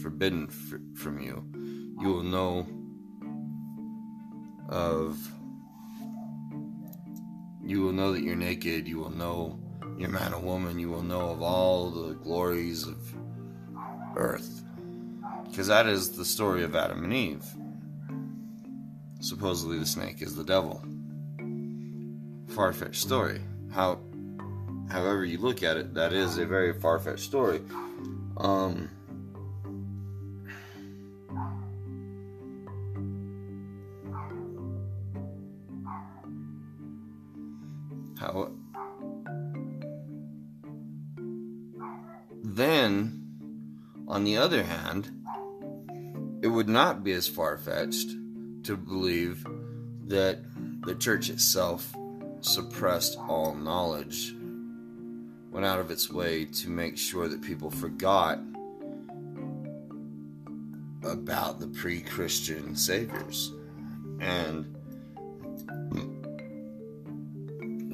[0.00, 0.48] forbidden
[0.94, 1.44] from you.
[1.98, 2.66] You will know
[4.68, 5.18] of
[7.66, 8.86] You will know that you're naked.
[8.86, 9.58] You will know
[9.98, 10.78] you're man or woman.
[10.78, 12.96] You will know of all the glories of
[14.16, 14.62] earth.
[15.48, 17.44] Because that is the story of Adam and Eve.
[19.20, 20.80] Supposedly, the snake is the devil.
[22.54, 23.40] Far fetched story.
[23.72, 23.98] How,
[24.88, 27.62] however you look at it, that is a very far fetched story.
[28.36, 28.88] Um,
[42.42, 43.22] then
[44.08, 45.10] on the other hand
[46.42, 48.10] it would not be as far-fetched
[48.62, 49.44] to believe
[50.06, 50.38] that
[50.86, 51.94] the church itself
[52.40, 54.34] suppressed all knowledge
[55.50, 58.38] went out of its way to make sure that people forgot
[61.02, 63.52] about the pre Christian saviors.
[64.20, 64.75] And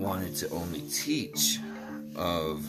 [0.03, 1.61] wanted to only teach
[2.16, 2.69] of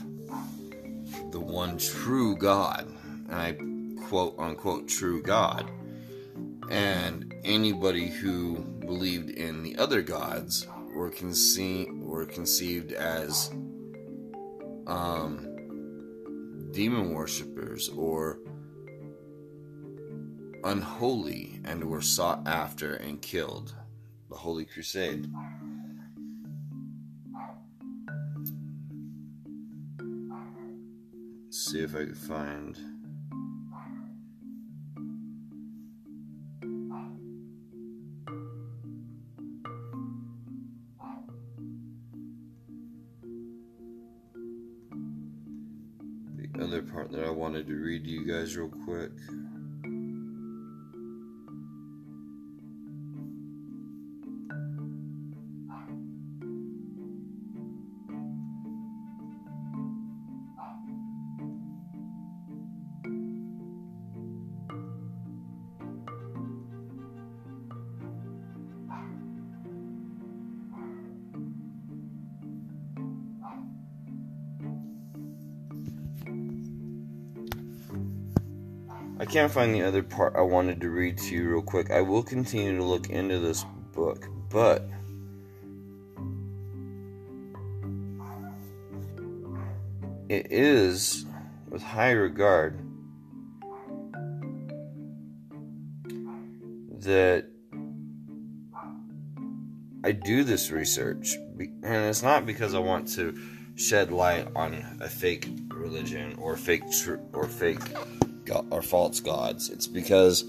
[1.31, 2.87] the one true God.
[3.29, 5.69] And I quote unquote true God.
[6.69, 13.49] And anybody who believed in the other gods were conceived were conceived as
[14.85, 15.49] um,
[16.71, 18.39] demon worshippers or
[20.63, 23.73] unholy and were sought after and killed.
[24.29, 25.27] The Holy Crusade.
[31.53, 32.75] See if I can find.
[46.35, 49.11] The other part that I wanted to read to you guys real quick.
[79.33, 81.89] Can't find the other part I wanted to read to you real quick.
[81.89, 84.87] I will continue to look into this book, but
[90.29, 91.25] it is
[91.67, 92.79] with high regard
[96.99, 97.47] that
[100.03, 101.33] I do this research,
[101.81, 103.35] and it's not because I want to
[103.73, 107.81] shed light on a fake religion or fake tr- or fake
[108.69, 109.69] Or false gods.
[109.69, 110.45] It's because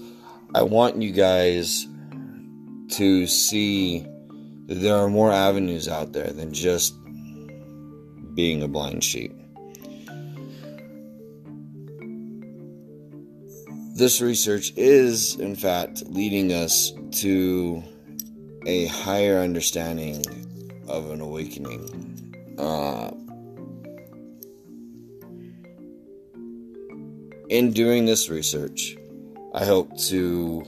[0.53, 1.87] I want you guys
[2.91, 4.05] to see
[4.67, 6.93] that there are more avenues out there than just
[8.35, 9.33] being a blind sheep.
[13.95, 16.91] This research is, in fact, leading us
[17.21, 17.81] to
[18.65, 20.21] a higher understanding
[20.89, 22.35] of an awakening.
[22.57, 23.11] Uh,
[27.49, 28.95] in doing this research,
[29.53, 30.63] I hope to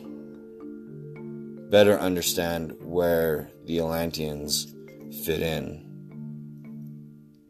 [1.70, 4.74] better understand where the Atlanteans
[5.26, 5.84] fit in.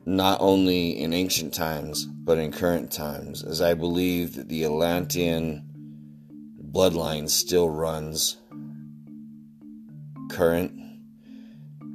[0.06, 5.64] Not only in ancient times, but in current times, as I believe that the Atlantean
[6.72, 8.38] bloodline still runs
[10.30, 10.72] current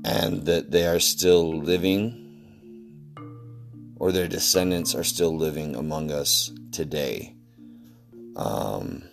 [0.04, 2.21] and that they are still living
[4.02, 7.36] or their descendants are still living among us today.
[8.34, 9.04] Um,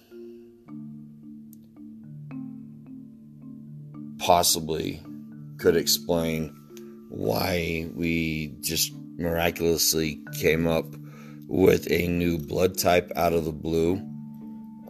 [4.18, 5.00] possibly
[5.60, 6.56] could explain
[7.10, 10.88] why we just miraculously came up
[11.48, 14.02] with a new blood type out of the blue.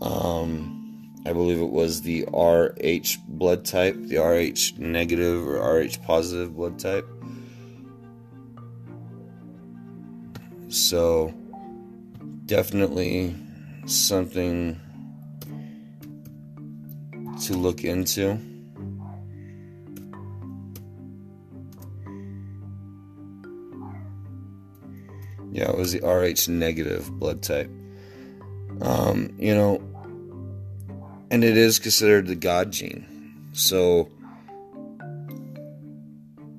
[0.01, 6.55] Um, I believe it was the RH blood type, the RH negative or RH positive
[6.55, 7.05] blood type.
[10.69, 11.33] So,
[12.45, 13.35] definitely
[13.85, 14.79] something
[17.41, 18.39] to look into.
[25.51, 27.69] Yeah, it was the RH negative blood type.
[28.81, 29.81] Um, you know,
[31.31, 33.49] and it is considered the God gene.
[33.53, 34.09] So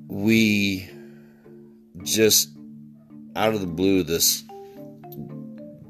[0.09, 0.89] we
[2.03, 2.51] just
[3.37, 4.45] out of the blue this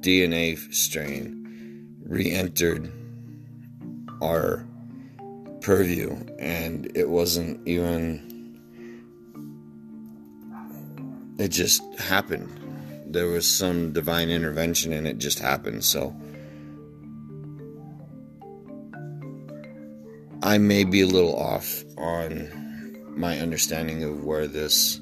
[0.00, 2.90] DNA strain re entered
[4.22, 4.66] our
[5.60, 8.30] purview, and it wasn't even
[11.38, 12.48] it just happened.
[13.06, 15.84] There was some divine intervention and it just happened.
[15.84, 16.14] So
[20.42, 24.99] I may be a little off on my understanding of where this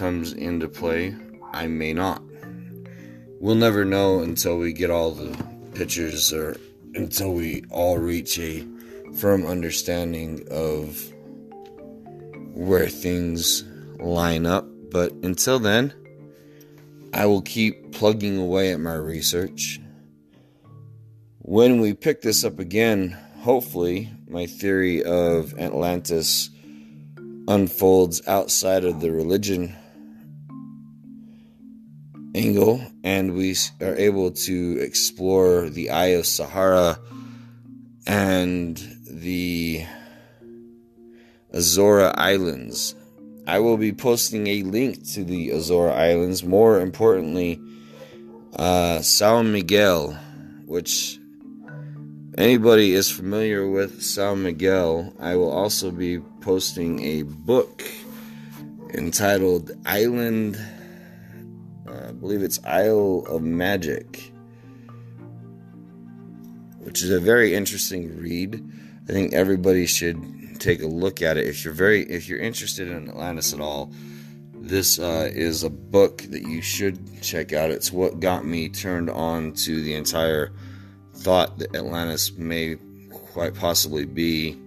[0.00, 1.14] comes into play.
[1.52, 2.22] I may not.
[3.38, 5.36] We'll never know until we get all the
[5.74, 6.56] pictures or
[6.94, 8.66] until we all reach a
[9.16, 10.98] firm understanding of
[12.54, 13.62] where things
[13.98, 14.64] line up.
[14.90, 15.92] But until then,
[17.12, 19.82] I will keep plugging away at my research.
[21.40, 26.48] When we pick this up again, hopefully, my theory of Atlantis
[27.48, 29.76] unfolds outside of the religion
[32.34, 36.98] angle, and we are able to explore the Eye of Sahara
[38.06, 38.76] and
[39.08, 39.84] the
[41.52, 42.94] Azora Islands.
[43.46, 46.44] I will be posting a link to the Azora Islands.
[46.44, 47.60] More importantly,
[48.56, 49.02] uh,
[49.44, 50.12] Miguel,
[50.66, 51.18] which
[52.38, 57.82] anybody is familiar with San Miguel, I will also be posting a book
[58.94, 60.58] entitled Island
[62.20, 64.32] believe it's Isle of Magic,
[66.80, 68.62] which is a very interesting read.
[69.08, 72.88] I think everybody should take a look at it if you're very if you're interested
[72.88, 73.90] in Atlantis at all.
[74.54, 77.70] This uh, is a book that you should check out.
[77.70, 80.52] It's what got me turned on to the entire
[81.14, 82.76] thought that Atlantis may
[83.32, 84.58] quite possibly be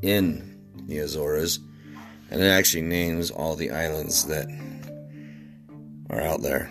[0.00, 1.58] in the Azores,
[2.30, 4.48] and it actually names all the islands that
[6.10, 6.70] are out there.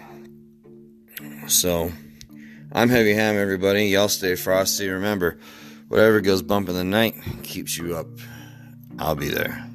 [1.47, 1.91] So,
[2.71, 3.85] I'm Heavy Ham, everybody.
[3.85, 4.89] Y'all stay frosty.
[4.89, 5.39] Remember,
[5.87, 8.07] whatever goes bump in the night keeps you up.
[8.97, 9.68] I'll be there.